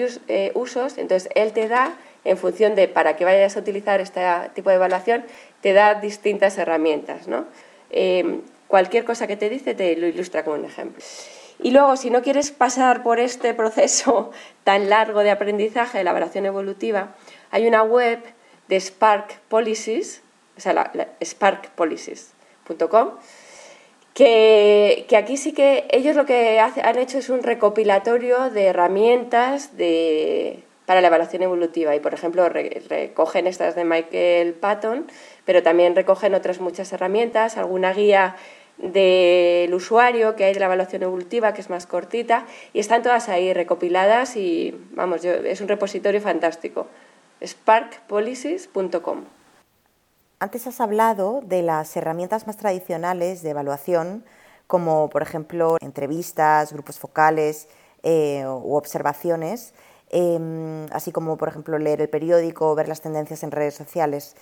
usos. 0.55 0.97
Entonces 0.97 1.29
él 1.35 1.53
te 1.53 1.67
da 1.67 1.93
en 2.25 2.37
función 2.37 2.75
de 2.75 2.87
para 2.87 3.15
qué 3.15 3.25
vayas 3.25 3.57
a 3.57 3.59
utilizar 3.59 3.99
este 4.01 4.21
tipo 4.53 4.69
de 4.69 4.77
evaluación, 4.77 5.25
te 5.61 5.73
da 5.73 5.95
distintas 5.95 6.57
herramientas. 6.57 7.27
¿no? 7.27 7.45
Em, 7.89 8.41
cualquier 8.67 9.05
cosa 9.05 9.27
que 9.27 9.37
te 9.37 9.49
dice 9.49 9.75
te 9.75 9.95
lo 9.95 10.07
ilustra 10.07 10.43
como 10.43 10.57
un 10.57 10.65
ejemplo. 10.65 11.03
Y 11.61 11.71
luego, 11.71 11.95
si 11.95 12.09
no 12.09 12.21
quieres 12.21 12.51
pasar 12.51 13.03
por 13.03 13.19
este 13.19 13.53
proceso 13.53 14.31
tan 14.63 14.89
largo 14.89 15.21
de 15.21 15.31
aprendizaje 15.31 15.97
de 15.97 16.03
la 16.03 16.11
evaluación 16.11 16.45
evolutiva, 16.45 17.15
hay 17.51 17.67
una 17.67 17.83
web 17.83 18.19
de 18.67 18.79
Spark 18.79 19.39
Policies, 19.49 20.21
o 20.57 20.61
sea, 20.61 20.91
sparkpolicies.com, 21.23 23.11
que, 24.13 25.05
que, 25.09 25.17
aquí 25.17 25.37
sí 25.37 25.53
que 25.53 25.87
ellos 25.89 26.15
lo 26.15 26.25
que 26.25 26.59
han 26.59 26.97
hecho 26.99 27.17
es 27.17 27.29
un 27.29 27.41
recopilatorio 27.41 28.51
de 28.51 28.65
herramientas 28.65 29.75
de, 29.75 30.63
para 30.85 31.01
la 31.01 31.07
evaluación 31.07 31.43
evolutiva 31.43 31.95
y, 31.95 31.99
por 31.99 32.13
ejemplo, 32.13 32.47
recogen 32.49 33.47
estas 33.47 33.75
de 33.75 33.85
Michael 33.85 34.53
Patton, 34.53 35.07
pero 35.45 35.63
también 35.63 35.95
recogen 35.95 36.35
otras 36.35 36.59
muchas 36.59 36.91
herramientas, 36.93 37.57
alguna 37.57 37.93
guía 37.93 38.35
del 38.77 39.73
usuario 39.73 40.35
que 40.35 40.45
hay 40.45 40.53
de 40.53 40.59
la 40.59 40.65
evaluación 40.65 41.03
evolutiva, 41.03 41.53
que 41.53 41.61
es 41.61 41.69
más 41.69 41.85
cortita, 41.85 42.45
y 42.73 42.79
están 42.79 43.03
todas 43.03 43.29
ahí 43.29 43.53
recopiladas 43.53 44.35
y, 44.35 44.75
vamos, 44.91 45.23
es 45.23 45.61
un 45.61 45.67
repositorio 45.67 46.21
fantástico. 46.21 46.87
sparkpolicies.com. 47.45 49.23
Antes 50.39 50.67
has 50.67 50.81
hablado 50.81 51.41
de 51.45 51.61
las 51.61 51.95
herramientas 51.95 52.47
más 52.47 52.57
tradicionales 52.57 53.43
de 53.43 53.51
evaluación, 53.51 54.25
como 54.67 55.09
por 55.09 55.21
ejemplo 55.21 55.77
entrevistas, 55.79 56.73
grupos 56.73 56.99
focales 56.99 57.69
eh, 58.01 58.43
u 58.45 58.75
observaciones. 58.75 59.73
Em, 60.15 60.85
así 60.91 61.11
como 61.11 61.37
por 61.37 61.47
ejemplo 61.47 61.79
leer 61.79 61.99
el 61.99 62.07
periódico 62.07 62.69
o 62.69 62.75
ver 62.75 62.87
las 62.87 63.01
tendencias 63.01 63.41
en 63.41 63.49
redes 63.49 63.73
sociales, 63.73 64.35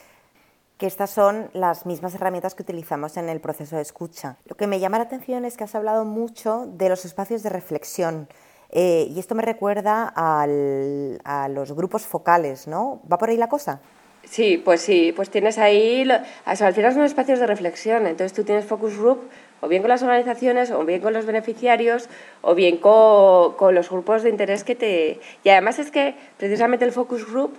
que 0.77 0.85
estas 0.85 1.11
son 1.11 1.49
las 1.53 1.85
mismas 1.85 2.13
herramientas 2.13 2.55
que 2.55 2.63
utilizamos 2.63 3.15
en 3.15 3.29
el 3.29 3.39
proceso 3.39 3.77
de 3.77 3.81
escucha. 3.81 4.35
Lo 4.47 4.57
que 4.57 4.67
me 4.67 4.81
llama 4.81 4.97
la 4.97 5.05
atención 5.05 5.45
es 5.45 5.55
que 5.55 5.63
has 5.63 5.73
hablado 5.73 6.03
mucho 6.03 6.65
de 6.67 6.89
los 6.89 7.05
espacios 7.05 7.41
de 7.41 7.51
reflexión. 7.51 8.27
Eh, 8.69 9.07
y 9.09 9.17
esto 9.17 9.33
me 9.33 9.43
recuerda 9.43 10.11
a 10.13 11.47
los 11.47 11.71
grupos 11.71 12.05
focales, 12.05 12.67
¿no? 12.67 13.01
¿Va 13.09 13.17
por 13.17 13.29
ahí 13.29 13.37
la 13.37 13.47
cosa? 13.47 13.79
Sí, 14.25 14.57
pues 14.57 14.81
sí, 14.81 15.13
pues 15.15 15.29
tienes 15.29 15.57
ahí, 15.57 16.05
al 16.45 16.73
final 16.73 16.93
son 16.93 17.03
espacios 17.03 17.39
de 17.39 17.47
reflexión, 17.47 18.07
entonces 18.07 18.33
tú 18.33 18.43
tienes 18.43 18.65
focus 18.65 18.97
group 18.97 19.21
o 19.61 19.67
bien 19.67 19.81
con 19.81 19.89
las 19.89 20.03
organizaciones, 20.03 20.71
o 20.71 20.83
bien 20.85 21.01
con 21.01 21.13
los 21.13 21.25
beneficiarios, 21.25 22.09
o 22.41 22.55
bien 22.55 22.77
con, 22.77 23.73
los 23.73 23.89
grupos 23.89 24.23
de 24.23 24.29
interés 24.29 24.63
que 24.63 24.75
te... 24.75 25.19
Y 25.43 25.49
además 25.49 25.79
es 25.79 25.91
que 25.91 26.15
precisamente 26.37 26.83
el 26.83 26.91
focus 26.91 27.25
group 27.25 27.53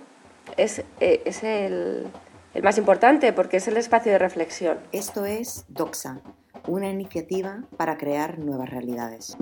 es, 0.57 0.83
eh, 0.99 1.21
es 1.25 1.43
el, 1.43 2.05
el 2.53 2.63
más 2.63 2.77
importante 2.77 3.33
porque 3.33 3.57
es 3.57 3.67
el 3.67 3.77
espacio 3.77 4.11
de 4.11 4.19
reflexión. 4.19 4.77
Esto 4.91 5.25
es 5.25 5.65
DOXA, 5.69 6.19
una 6.67 6.89
iniciativa 6.89 7.63
para 7.77 7.97
crear 7.97 8.37
nuevas 8.37 8.69
realidades. 8.69 9.37